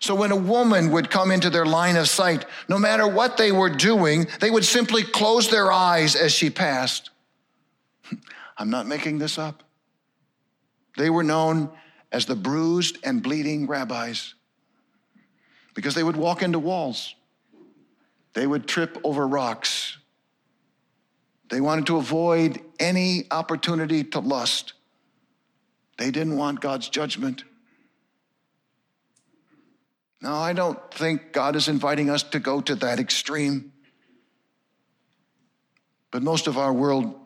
So 0.00 0.14
when 0.14 0.32
a 0.32 0.36
woman 0.36 0.90
would 0.92 1.10
come 1.10 1.30
into 1.30 1.50
their 1.50 1.66
line 1.66 1.96
of 1.96 2.08
sight, 2.08 2.46
no 2.66 2.78
matter 2.78 3.06
what 3.06 3.36
they 3.36 3.52
were 3.52 3.70
doing, 3.70 4.26
they 4.40 4.50
would 4.50 4.64
simply 4.64 5.02
close 5.02 5.50
their 5.50 5.70
eyes 5.70 6.16
as 6.16 6.32
she 6.32 6.48
passed. 6.48 7.10
I'm 8.58 8.70
not 8.70 8.86
making 8.86 9.18
this 9.18 9.38
up. 9.38 9.62
They 10.96 11.10
were 11.10 11.22
known 11.22 11.70
as 12.12 12.26
the 12.26 12.36
bruised 12.36 12.98
and 13.04 13.22
bleeding 13.22 13.66
rabbis 13.66 14.34
because 15.74 15.94
they 15.94 16.02
would 16.02 16.16
walk 16.16 16.42
into 16.42 16.58
walls. 16.58 17.14
They 18.34 18.46
would 18.46 18.66
trip 18.66 18.98
over 19.04 19.26
rocks. 19.26 19.96
They 21.48 21.60
wanted 21.60 21.86
to 21.86 21.96
avoid 21.96 22.60
any 22.78 23.26
opportunity 23.30 24.04
to 24.04 24.20
lust. 24.20 24.74
They 25.98 26.10
didn't 26.10 26.36
want 26.36 26.60
God's 26.60 26.88
judgment. 26.88 27.44
Now, 30.22 30.36
I 30.36 30.52
don't 30.52 30.78
think 30.92 31.32
God 31.32 31.56
is 31.56 31.66
inviting 31.68 32.10
us 32.10 32.22
to 32.24 32.38
go 32.38 32.60
to 32.60 32.74
that 32.76 33.00
extreme. 33.00 33.72
But 36.10 36.22
most 36.22 36.46
of 36.46 36.58
our 36.58 36.72
world 36.72 37.19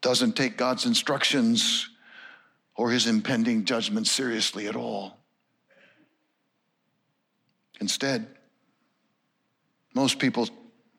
doesn't 0.00 0.36
take 0.36 0.56
God's 0.56 0.86
instructions 0.86 1.88
or 2.74 2.90
his 2.90 3.06
impending 3.06 3.64
judgment 3.64 4.06
seriously 4.06 4.66
at 4.66 4.76
all. 4.76 5.18
Instead, 7.80 8.26
most 9.94 10.18
people 10.18 10.48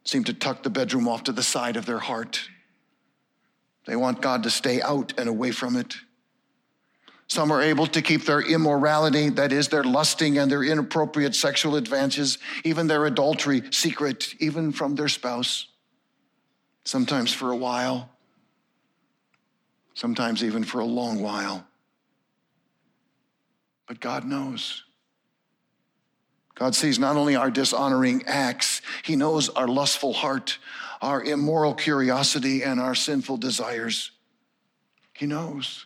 seem 0.04 0.24
to 0.26 0.34
tuck 0.34 0.64
the 0.64 0.70
bedroom 0.70 1.08
off 1.08 1.24
to 1.24 1.32
the 1.32 1.44
side 1.44 1.78
of 1.78 1.86
their 1.86 2.00
heart. 2.00 2.42
They 3.86 3.96
want 3.96 4.22
God 4.22 4.44
to 4.44 4.50
stay 4.50 4.82
out 4.82 5.14
and 5.18 5.28
away 5.28 5.52
from 5.52 5.76
it. 5.76 5.96
Some 7.28 7.52
are 7.52 7.62
able 7.62 7.88
to 7.88 8.02
keep 8.02 8.26
their 8.26 8.42
immorality, 8.42 9.30
that 9.30 9.54
is, 9.54 9.70
their 9.70 9.86
lusting 9.86 10.38
and 10.38 10.52
their 10.52 10.64
inappropriate 10.64 11.34
sexual 11.34 11.78
advances, 11.78 12.38
even 12.66 12.88
their 12.88 13.06
adultery, 13.06 13.64
secret, 13.72 14.36
even 14.40 14.72
from 14.72 14.96
their 14.96 15.08
spouse, 15.08 15.68
sometimes 16.84 17.32
for 17.32 17.52
a 17.52 17.56
while, 17.56 18.11
sometimes 20.02 20.44
even 20.44 20.64
for 20.64 20.80
a 20.80 20.86
long 20.86 21.22
while. 21.22 21.64
But 23.88 24.00
God 24.00 24.26
knows. 24.26 24.84
God 26.56 26.74
sees 26.74 26.98
not 26.98 27.18
only 27.18 27.36
our 27.36 27.52
dishonoring 27.52 28.24
acts, 28.26 28.82
He 29.04 29.16
knows 29.16 29.50
our 29.50 29.68
lustful 29.68 30.12
heart, 30.12 30.58
our 31.04 31.24
immoral 31.24 31.76
curiosity, 31.76 32.64
and 32.64 32.80
our 32.80 32.96
sinful 32.96 33.38
desires. 33.38 34.10
He 35.14 35.28
knows. 35.28 35.86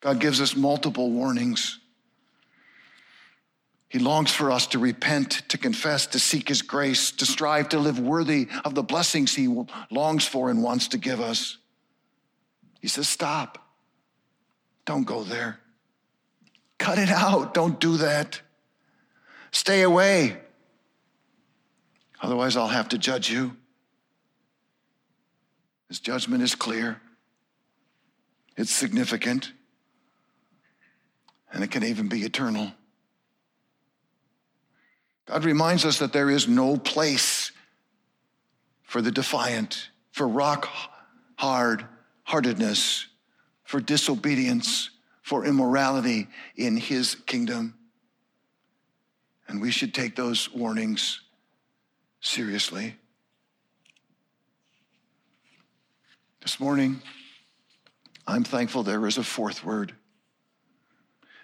God 0.00 0.20
gives 0.20 0.42
us 0.42 0.54
multiple 0.54 1.10
warnings. 1.10 1.78
He 3.88 3.98
longs 3.98 4.30
for 4.30 4.50
us 4.50 4.66
to 4.68 4.78
repent, 4.78 5.48
to 5.48 5.56
confess, 5.56 6.06
to 6.08 6.18
seek 6.18 6.50
His 6.50 6.60
grace, 6.60 7.12
to 7.12 7.24
strive 7.24 7.70
to 7.70 7.78
live 7.78 7.98
worthy 7.98 8.48
of 8.62 8.74
the 8.74 8.82
blessings 8.82 9.34
He 9.34 9.48
longs 9.90 10.26
for 10.26 10.50
and 10.50 10.62
wants 10.62 10.88
to 10.88 10.98
give 10.98 11.22
us. 11.22 11.56
He 12.82 12.88
says, 12.88 13.08
Stop. 13.08 13.58
Don't 14.84 15.04
go 15.04 15.22
there. 15.22 15.60
Cut 16.78 16.98
it 16.98 17.08
out. 17.08 17.54
Don't 17.54 17.78
do 17.80 17.98
that. 17.98 18.42
Stay 19.52 19.82
away. 19.82 20.36
Otherwise, 22.20 22.56
I'll 22.56 22.66
have 22.66 22.88
to 22.88 22.98
judge 22.98 23.30
you. 23.30 23.56
His 25.88 26.00
judgment 26.00 26.42
is 26.42 26.54
clear, 26.54 27.00
it's 28.56 28.70
significant, 28.70 29.52
and 31.52 31.62
it 31.62 31.70
can 31.70 31.84
even 31.84 32.08
be 32.08 32.22
eternal. 32.22 32.72
God 35.26 35.44
reminds 35.44 35.84
us 35.84 35.98
that 35.98 36.14
there 36.14 36.30
is 36.30 36.48
no 36.48 36.78
place 36.78 37.52
for 38.82 39.02
the 39.02 39.12
defiant, 39.12 39.90
for 40.12 40.26
rock 40.26 40.66
hard 41.36 41.86
heartedness, 42.24 43.06
for 43.64 43.80
disobedience, 43.80 44.90
for 45.22 45.44
immorality 45.44 46.28
in 46.56 46.76
his 46.76 47.14
kingdom. 47.14 47.74
And 49.48 49.60
we 49.60 49.70
should 49.70 49.94
take 49.94 50.16
those 50.16 50.52
warnings 50.52 51.20
seriously. 52.20 52.96
This 56.40 56.58
morning, 56.58 57.00
I'm 58.26 58.44
thankful 58.44 58.82
there 58.82 59.06
is 59.06 59.18
a 59.18 59.22
fourth 59.22 59.64
word. 59.64 59.94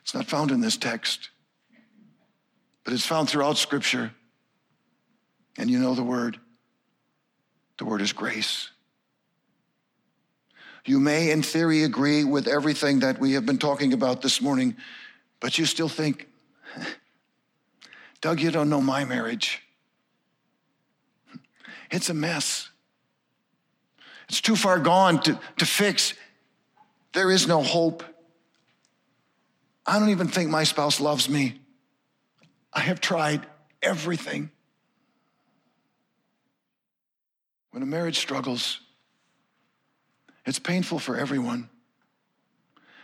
It's 0.02 0.14
not 0.14 0.26
found 0.26 0.50
in 0.50 0.60
this 0.60 0.76
text, 0.76 1.30
but 2.84 2.94
it's 2.94 3.06
found 3.06 3.28
throughout 3.28 3.58
Scripture. 3.58 4.12
And 5.58 5.70
you 5.70 5.78
know 5.78 5.94
the 5.94 6.02
word. 6.02 6.38
The 7.78 7.84
word 7.84 8.00
is 8.00 8.12
grace. 8.12 8.70
You 10.88 10.98
may, 10.98 11.32
in 11.32 11.42
theory, 11.42 11.82
agree 11.82 12.24
with 12.24 12.48
everything 12.48 13.00
that 13.00 13.20
we 13.20 13.34
have 13.34 13.44
been 13.44 13.58
talking 13.58 13.92
about 13.92 14.22
this 14.22 14.40
morning, 14.40 14.74
but 15.38 15.58
you 15.58 15.66
still 15.66 15.90
think, 15.90 16.26
Doug, 18.22 18.40
you 18.40 18.50
don't 18.50 18.70
know 18.70 18.80
my 18.80 19.04
marriage. 19.04 19.62
It's 21.90 22.08
a 22.08 22.14
mess. 22.14 22.70
It's 24.30 24.40
too 24.40 24.56
far 24.56 24.78
gone 24.78 25.20
to, 25.24 25.38
to 25.58 25.66
fix. 25.66 26.14
There 27.12 27.30
is 27.30 27.46
no 27.46 27.62
hope. 27.62 28.02
I 29.84 29.98
don't 29.98 30.08
even 30.08 30.28
think 30.28 30.48
my 30.48 30.64
spouse 30.64 31.00
loves 31.00 31.28
me. 31.28 31.60
I 32.72 32.80
have 32.80 33.02
tried 33.02 33.46
everything. 33.82 34.50
When 37.72 37.82
a 37.82 37.86
marriage 37.86 38.18
struggles, 38.18 38.80
it's 40.48 40.58
painful 40.58 40.98
for 40.98 41.14
everyone. 41.14 41.68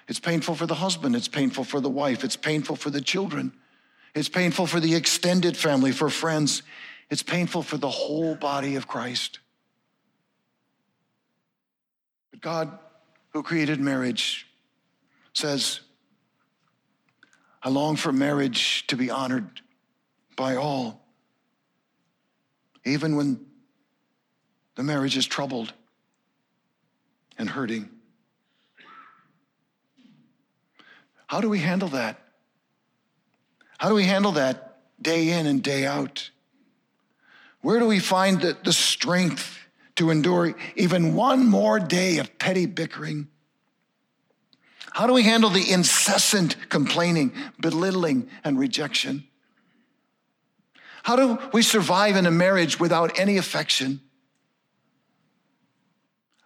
It's 0.09 0.19
painful 0.19 0.55
for 0.55 0.65
the 0.65 0.75
husband, 0.75 1.15
it's 1.15 1.29
painful 1.29 1.65
for 1.65 1.79
the 1.79 1.91
wife, 1.91 2.25
it's 2.25 2.37
painful 2.37 2.77
for 2.77 2.89
the 2.89 3.03
children, 3.03 3.53
it's 4.15 4.31
painful 4.31 4.67
for 4.67 4.81
the 4.81 4.95
extended 4.95 5.55
family, 5.55 5.93
for 5.93 6.09
friends, 6.09 6.63
it's 7.11 7.23
painful 7.23 7.63
for 7.63 7.77
the 7.77 7.91
whole 7.91 8.35
body 8.35 8.77
of 8.77 8.89
Christ. 8.89 9.41
But 12.31 12.41
God, 12.41 12.79
who 13.35 13.43
created 13.43 13.79
marriage, 13.79 14.47
says, 15.35 15.81
I 17.63 17.69
long 17.69 17.97
for 17.97 18.13
marriage 18.13 18.87
to 18.87 18.97
be 18.97 19.11
honored 19.11 19.61
by 20.35 20.57
all, 20.57 21.03
even 22.87 23.17
when 23.17 23.45
the 24.77 24.83
marriage 24.83 25.19
is 25.19 25.27
troubled 25.27 25.75
and 27.39 27.49
hurting. 27.49 27.91
How 31.27 31.41
do 31.41 31.49
we 31.49 31.59
handle 31.59 31.89
that? 31.89 32.19
How 33.79 33.89
do 33.89 33.95
we 33.95 34.05
handle 34.05 34.33
that 34.33 34.79
day 35.01 35.31
in 35.31 35.47
and 35.47 35.63
day 35.63 35.85
out? 35.85 36.31
Where 37.61 37.79
do 37.79 37.87
we 37.87 37.99
find 37.99 38.41
the, 38.41 38.57
the 38.63 38.73
strength 38.73 39.59
to 39.97 40.11
endure 40.11 40.55
even 40.77 41.15
one 41.15 41.49
more 41.49 41.81
day 41.81 42.19
of 42.19 42.39
petty 42.39 42.67
bickering? 42.67 43.29
How 44.93 45.07
do 45.07 45.13
we 45.13 45.25
handle 45.25 45.51
the 45.51 45.73
incessant 45.73 46.69
complaining, 46.69 47.33
belittling, 47.59 48.29
and 48.45 48.59
rejection? 48.59 49.25
How 51.03 51.17
do 51.17 51.39
we 51.53 51.63
survive 51.63 52.17
in 52.17 52.27
a 52.27 52.31
marriage 52.31 52.79
without 52.79 53.19
any 53.19 53.37
affection? 53.37 54.01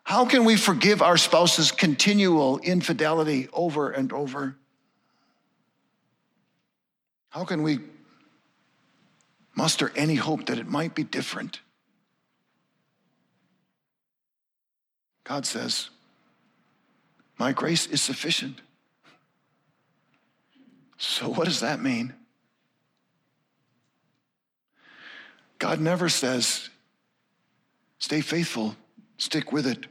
How 0.09 0.25
can 0.25 0.47
we 0.47 0.57
forgive 0.57 1.03
our 1.03 1.19
spouse's 1.19 1.71
continual 1.71 2.61
infidelity 2.61 3.47
over 3.53 3.91
and 3.91 4.11
over? 4.11 4.57
How 7.29 7.45
can 7.45 7.63
we 7.63 7.81
muster 9.55 9.93
any 9.95 10.15
hope 10.15 10.47
that 10.47 10.59
it 10.59 10.67
might 10.67 10.95
be 10.95 11.05
different? 11.05 11.61
God 15.25 15.45
says, 15.45 15.91
My 17.37 17.53
grace 17.53 17.87
is 17.87 18.01
sufficient. 18.01 18.63
So, 20.97 21.29
what 21.29 21.45
does 21.45 21.61
that 21.61 21.83
mean? 21.83 22.15
God 25.59 25.81
never 25.81 26.09
says, 26.09 26.71
Stay 27.99 28.23
faithful, 28.23 28.75
stick 29.19 29.53
with 29.53 29.67
it 29.67 29.85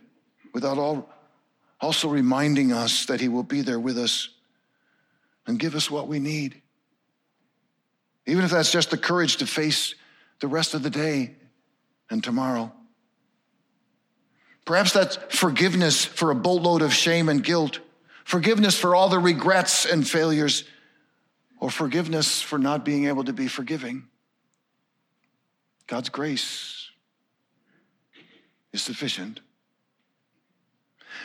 without 0.58 0.80
all, 0.80 1.08
also 1.80 2.08
reminding 2.08 2.74
us 2.74 3.06
that 3.06 3.21
He 3.21 3.27
will 3.27 3.44
be 3.44 3.62
there 3.62 3.79
with 3.79 3.96
us 3.96 4.29
and 5.46 5.60
give 5.60 5.75
us 5.75 5.92
what 5.92 6.08
we 6.08 6.17
need. 6.17 6.60
Even 8.25 8.44
if 8.44 8.50
that's 8.50 8.71
just 8.71 8.90
the 8.90 8.98
courage 8.98 9.38
to 9.38 9.46
face 9.46 9.94
the 10.40 10.48
rest 10.48 10.73
of 10.73 10.82
the 10.82 10.90
day 10.90 11.36
and 12.10 12.23
tomorrow. 12.23 12.71
Perhaps 14.65 14.94
that's 14.94 15.19
forgiveness 15.29 16.04
for 16.04 16.32
a 16.32 16.36
boatload 16.36 16.82
of 16.82 16.92
shame 16.92 17.29
and 17.29 17.44
guilt, 17.44 17.79
forgiveness 18.25 18.75
for 18.75 18.96
all 18.96 19.10
the 19.10 19.19
regrets 19.19 19.86
and 19.86 20.08
failures, 20.08 20.63
or 21.60 21.69
forgiveness 21.69 22.42
for 22.42 22.58
not 22.58 22.84
being 22.84 23.06
able 23.06 23.25
to 23.25 23.34
be 23.34 23.48
forgiving. 23.48 24.08
God's 25.86 26.10
grace 26.10 26.90
is 28.73 28.82
sufficient. 28.82 29.42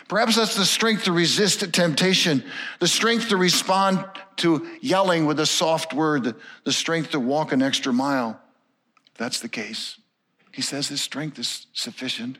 Perhaps 0.08 0.36
that's 0.36 0.56
the 0.56 0.64
strength 0.64 1.04
to 1.04 1.12
resist 1.12 1.72
temptation, 1.72 2.44
the 2.80 2.88
strength 2.88 3.28
to 3.28 3.36
respond 3.36 4.04
to 4.36 4.66
yelling 4.80 5.26
with 5.26 5.40
a 5.40 5.46
soft 5.46 5.92
word, 5.94 6.34
the 6.64 6.72
strength 6.72 7.10
to 7.12 7.20
walk 7.20 7.52
an 7.52 7.62
extra 7.62 7.92
mile. 7.92 8.40
If 9.12 9.18
that's 9.18 9.40
the 9.40 9.48
case, 9.48 9.98
he 10.52 10.62
says 10.62 10.88
his 10.88 11.00
strength 11.00 11.38
is 11.38 11.66
sufficient. 11.72 12.38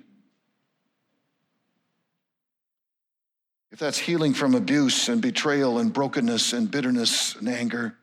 If 3.71 3.79
that's 3.79 3.99
healing 3.99 4.35
from 4.35 4.55
abuse 4.55 5.09
and 5.09 5.23
betrayal 5.23 5.79
and 5.79 5.93
brokenness 5.93 6.53
and 6.53 6.71
bitterness 6.71 7.37
and 7.37 7.49
anger, 7.49 7.97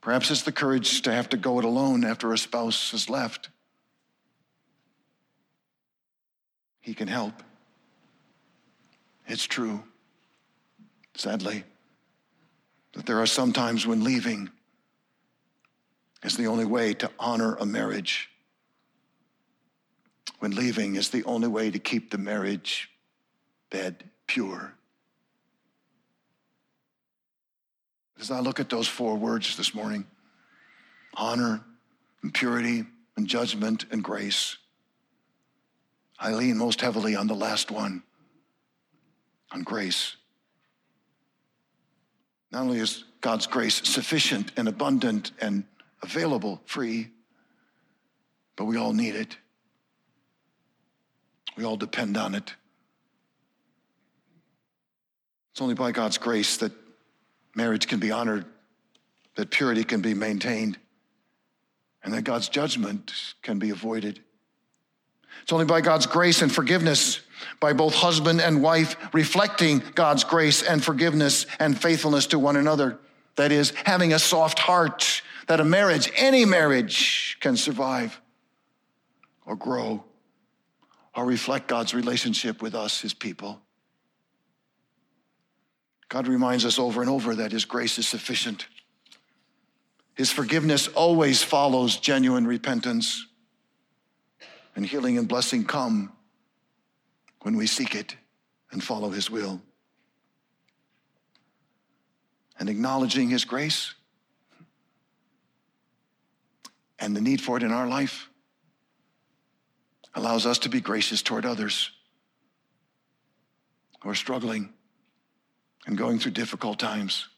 perhaps 0.00 0.30
it's 0.30 0.42
the 0.42 0.52
courage 0.52 1.02
to 1.02 1.12
have 1.12 1.28
to 1.30 1.36
go 1.36 1.58
it 1.58 1.64
alone 1.64 2.04
after 2.04 2.32
a 2.32 2.38
spouse 2.38 2.92
has 2.92 3.10
left. 3.10 3.48
He 6.80 6.94
can 6.94 7.08
help. 7.08 7.42
It's 9.32 9.46
true, 9.46 9.82
sadly, 11.14 11.64
that 12.92 13.06
there 13.06 13.18
are 13.18 13.26
some 13.26 13.54
times 13.54 13.86
when 13.86 14.04
leaving 14.04 14.50
is 16.22 16.36
the 16.36 16.48
only 16.48 16.66
way 16.66 16.92
to 16.92 17.10
honor 17.18 17.54
a 17.54 17.64
marriage. 17.64 18.28
When 20.40 20.54
leaving 20.54 20.96
is 20.96 21.08
the 21.08 21.24
only 21.24 21.48
way 21.48 21.70
to 21.70 21.78
keep 21.78 22.10
the 22.10 22.18
marriage 22.18 22.90
bed 23.70 24.04
pure. 24.26 24.74
As 28.20 28.30
I 28.30 28.40
look 28.40 28.60
at 28.60 28.68
those 28.68 28.86
four 28.86 29.16
words 29.16 29.56
this 29.56 29.74
morning 29.74 30.04
honor 31.14 31.64
and 32.22 32.34
purity 32.34 32.84
and 33.16 33.26
judgment 33.26 33.86
and 33.90 34.04
grace, 34.04 34.58
I 36.20 36.34
lean 36.34 36.58
most 36.58 36.82
heavily 36.82 37.16
on 37.16 37.28
the 37.28 37.34
last 37.34 37.70
one, 37.70 38.02
on 39.52 39.62
grace. 39.62 40.16
Not 42.50 42.62
only 42.62 42.78
is 42.78 43.04
God's 43.20 43.46
grace 43.46 43.80
sufficient 43.88 44.52
and 44.56 44.68
abundant 44.68 45.32
and 45.40 45.64
available, 46.02 46.60
free, 46.66 47.10
but 48.56 48.64
we 48.64 48.76
all 48.76 48.92
need 48.92 49.14
it. 49.14 49.36
We 51.56 51.64
all 51.64 51.76
depend 51.76 52.16
on 52.16 52.34
it. 52.34 52.54
It's 55.52 55.60
only 55.60 55.74
by 55.74 55.92
God's 55.92 56.18
grace 56.18 56.56
that 56.58 56.72
marriage 57.54 57.86
can 57.86 57.98
be 57.98 58.10
honored, 58.10 58.46
that 59.36 59.50
purity 59.50 59.84
can 59.84 60.00
be 60.00 60.14
maintained, 60.14 60.78
and 62.02 62.12
that 62.14 62.22
God's 62.22 62.48
judgment 62.48 63.12
can 63.42 63.58
be 63.58 63.70
avoided. 63.70 64.20
It's 65.42 65.52
only 65.52 65.64
by 65.64 65.80
God's 65.80 66.06
grace 66.06 66.42
and 66.42 66.52
forgiveness, 66.52 67.20
by 67.60 67.72
both 67.72 67.94
husband 67.94 68.40
and 68.40 68.62
wife 68.62 68.96
reflecting 69.12 69.82
God's 69.94 70.24
grace 70.24 70.62
and 70.62 70.82
forgiveness 70.82 71.46
and 71.58 71.80
faithfulness 71.80 72.26
to 72.28 72.38
one 72.38 72.56
another. 72.56 72.98
That 73.36 73.52
is, 73.52 73.70
having 73.84 74.12
a 74.12 74.18
soft 74.18 74.58
heart 74.58 75.22
that 75.46 75.60
a 75.60 75.64
marriage, 75.64 76.10
any 76.16 76.44
marriage, 76.44 77.38
can 77.40 77.56
survive 77.56 78.20
or 79.46 79.56
grow 79.56 80.04
or 81.14 81.24
reflect 81.24 81.68
God's 81.68 81.94
relationship 81.94 82.62
with 82.62 82.74
us, 82.74 83.00
his 83.00 83.14
people. 83.14 83.60
God 86.08 86.28
reminds 86.28 86.64
us 86.64 86.78
over 86.78 87.00
and 87.00 87.10
over 87.10 87.34
that 87.36 87.52
his 87.52 87.64
grace 87.64 87.98
is 87.98 88.06
sufficient. 88.06 88.66
His 90.14 90.30
forgiveness 90.30 90.88
always 90.88 91.42
follows 91.42 91.96
genuine 91.96 92.46
repentance. 92.46 93.26
And 94.76 94.86
healing 94.86 95.18
and 95.18 95.26
blessing 95.26 95.64
come 95.64 96.12
when 97.42 97.56
we 97.56 97.66
seek 97.66 97.94
it 97.94 98.16
and 98.70 98.82
follow 98.82 99.10
his 99.10 99.30
will. 99.30 99.60
And 102.58 102.68
acknowledging 102.68 103.28
his 103.28 103.44
grace 103.44 103.94
and 106.98 107.16
the 107.16 107.20
need 107.20 107.40
for 107.40 107.56
it 107.56 107.62
in 107.62 107.72
our 107.72 107.88
life 107.88 108.28
allows 110.14 110.46
us 110.46 110.58
to 110.58 110.68
be 110.68 110.80
gracious 110.80 111.22
toward 111.22 111.44
others 111.44 111.90
who 114.00 114.10
are 114.10 114.14
struggling 114.14 114.72
and 115.86 115.98
going 115.98 116.18
through 116.18 116.32
difficult 116.32 116.78
times 116.78 117.28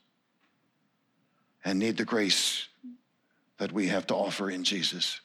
and 1.64 1.78
need 1.78 1.96
the 1.96 2.04
grace 2.04 2.68
that 3.58 3.72
we 3.72 3.86
have 3.88 4.06
to 4.08 4.14
offer 4.14 4.50
in 4.50 4.64
Jesus. 4.64 5.20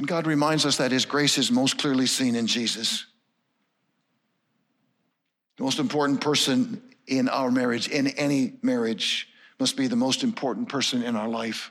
And 0.00 0.08
God 0.08 0.26
reminds 0.26 0.64
us 0.64 0.78
that 0.78 0.92
His 0.92 1.04
grace 1.04 1.36
is 1.36 1.50
most 1.50 1.76
clearly 1.76 2.06
seen 2.06 2.34
in 2.34 2.46
Jesus. 2.46 3.04
The 5.58 5.62
most 5.62 5.78
important 5.78 6.22
person 6.22 6.80
in 7.06 7.28
our 7.28 7.50
marriage, 7.50 7.86
in 7.86 8.06
any 8.06 8.54
marriage, 8.62 9.28
must 9.58 9.76
be 9.76 9.88
the 9.88 9.96
most 9.96 10.22
important 10.24 10.70
person 10.70 11.02
in 11.02 11.16
our 11.16 11.28
life, 11.28 11.70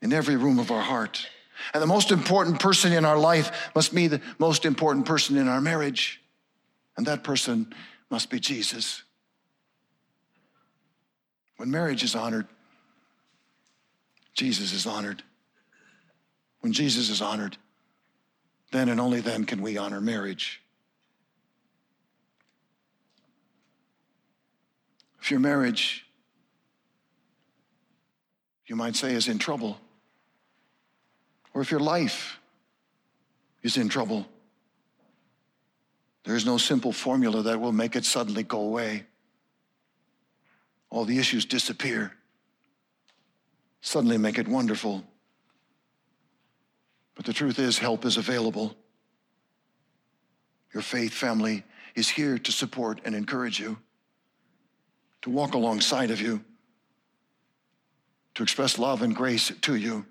in 0.00 0.12
every 0.12 0.36
room 0.36 0.60
of 0.60 0.70
our 0.70 0.80
heart. 0.80 1.26
And 1.74 1.82
the 1.82 1.88
most 1.88 2.12
important 2.12 2.60
person 2.60 2.92
in 2.92 3.04
our 3.04 3.18
life 3.18 3.72
must 3.74 3.92
be 3.92 4.06
the 4.06 4.20
most 4.38 4.64
important 4.64 5.06
person 5.06 5.36
in 5.36 5.48
our 5.48 5.60
marriage. 5.60 6.22
And 6.96 7.04
that 7.08 7.24
person 7.24 7.74
must 8.10 8.30
be 8.30 8.38
Jesus. 8.38 9.02
When 11.56 11.68
marriage 11.68 12.04
is 12.04 12.14
honored, 12.14 12.46
Jesus 14.34 14.72
is 14.72 14.86
honored. 14.86 15.24
When 16.66 16.72
Jesus 16.72 17.10
is 17.10 17.22
honored, 17.22 17.56
then 18.72 18.88
and 18.88 18.98
only 18.98 19.20
then 19.20 19.44
can 19.44 19.62
we 19.62 19.78
honor 19.78 20.00
marriage. 20.00 20.60
If 25.22 25.30
your 25.30 25.38
marriage 25.38 26.04
you 28.66 28.74
might 28.74 28.96
say, 28.96 29.14
is 29.14 29.28
in 29.28 29.38
trouble, 29.38 29.78
or 31.54 31.62
if 31.62 31.70
your 31.70 31.78
life 31.78 32.40
is 33.62 33.76
in 33.76 33.88
trouble, 33.88 34.26
there 36.24 36.34
is 36.34 36.44
no 36.44 36.58
simple 36.58 36.90
formula 36.90 37.42
that 37.42 37.60
will 37.60 37.70
make 37.70 37.94
it 37.94 38.04
suddenly 38.04 38.42
go 38.42 38.58
away. 38.58 39.06
All 40.90 41.04
the 41.04 41.20
issues 41.20 41.44
disappear, 41.44 42.12
suddenly 43.82 44.18
make 44.18 44.36
it 44.36 44.48
wonderful. 44.48 45.04
The 47.26 47.32
truth 47.32 47.58
is, 47.58 47.76
help 47.76 48.04
is 48.04 48.16
available. 48.16 48.74
Your 50.72 50.82
faith 50.82 51.12
family 51.12 51.64
is 51.94 52.08
here 52.08 52.38
to 52.38 52.52
support 52.52 53.00
and 53.04 53.14
encourage 53.14 53.60
you, 53.60 53.78
to 55.22 55.30
walk 55.30 55.54
alongside 55.54 56.10
of 56.10 56.20
you 56.20 56.44
to 58.36 58.42
express 58.42 58.78
love 58.78 59.00
and 59.00 59.16
grace 59.16 59.50
to 59.62 59.74
you. 59.74 60.04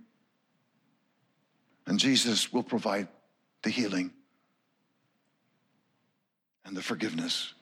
And 1.85 1.99
Jesus 1.99 2.51
will 2.51 2.63
provide 2.63 3.07
the 3.61 3.69
healing 3.69 4.11
and 6.65 6.75
the 6.75 6.81
forgiveness. 6.81 7.53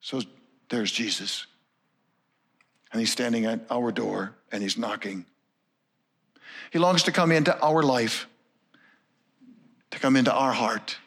So 0.00 0.22
there's 0.70 0.90
Jesus. 0.90 1.46
And 2.90 2.98
he's 2.98 3.12
standing 3.12 3.44
at 3.44 3.60
our 3.70 3.92
door 3.92 4.34
and 4.50 4.62
he's 4.62 4.78
knocking. 4.78 5.26
He 6.70 6.78
longs 6.78 7.02
to 7.04 7.12
come 7.12 7.32
into 7.32 7.58
our 7.60 7.82
life, 7.82 8.26
to 9.90 9.98
come 9.98 10.16
into 10.16 10.32
our 10.32 10.52
heart, 10.52 10.98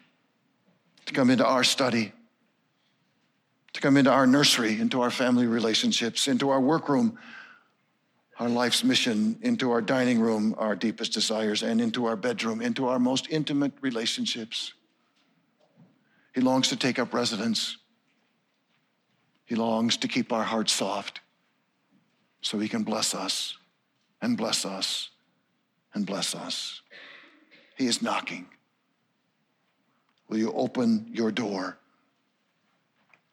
to 1.05 1.13
come 1.13 1.29
into 1.29 1.45
our 1.45 1.63
study, 1.63 2.13
to 3.73 3.81
come 3.81 3.97
into 3.97 4.11
our 4.11 4.27
nursery, 4.27 4.79
into 4.79 5.01
our 5.01 5.11
family 5.11 5.47
relationships, 5.47 6.27
into 6.27 6.49
our 6.49 6.59
workroom, 6.59 7.17
our 8.39 8.49
life's 8.49 8.83
mission 8.83 9.37
into 9.41 9.71
our 9.71 9.81
dining 9.81 10.19
room, 10.19 10.55
our 10.57 10.75
deepest 10.75 11.13
desires, 11.13 11.61
and 11.61 11.81
into 11.81 12.05
our 12.05 12.15
bedroom, 12.15 12.61
into 12.61 12.87
our 12.87 12.97
most 12.97 13.27
intimate 13.29 13.73
relationships. 13.81 14.73
He 16.33 16.41
longs 16.41 16.69
to 16.69 16.77
take 16.77 16.99
up 16.99 17.13
residence. 17.13 17.77
He 19.45 19.55
longs 19.55 19.97
to 19.97 20.07
keep 20.07 20.31
our 20.31 20.43
hearts 20.43 20.71
soft 20.71 21.19
so 22.41 22.59
he 22.59 22.69
can 22.69 22.83
bless 22.83 23.13
us 23.13 23.57
and 24.21 24.37
bless 24.37 24.65
us 24.65 25.09
and 25.93 26.05
bless 26.05 26.35
us. 26.35 26.81
He 27.75 27.87
is 27.87 28.01
knocking. 28.01 28.47
Will 30.27 30.37
you 30.37 30.51
open 30.53 31.09
your 31.11 31.31
door? 31.31 31.77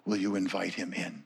Will 0.04 0.16
you 0.16 0.36
invite 0.36 0.74
him 0.74 0.94
in? 0.94 1.25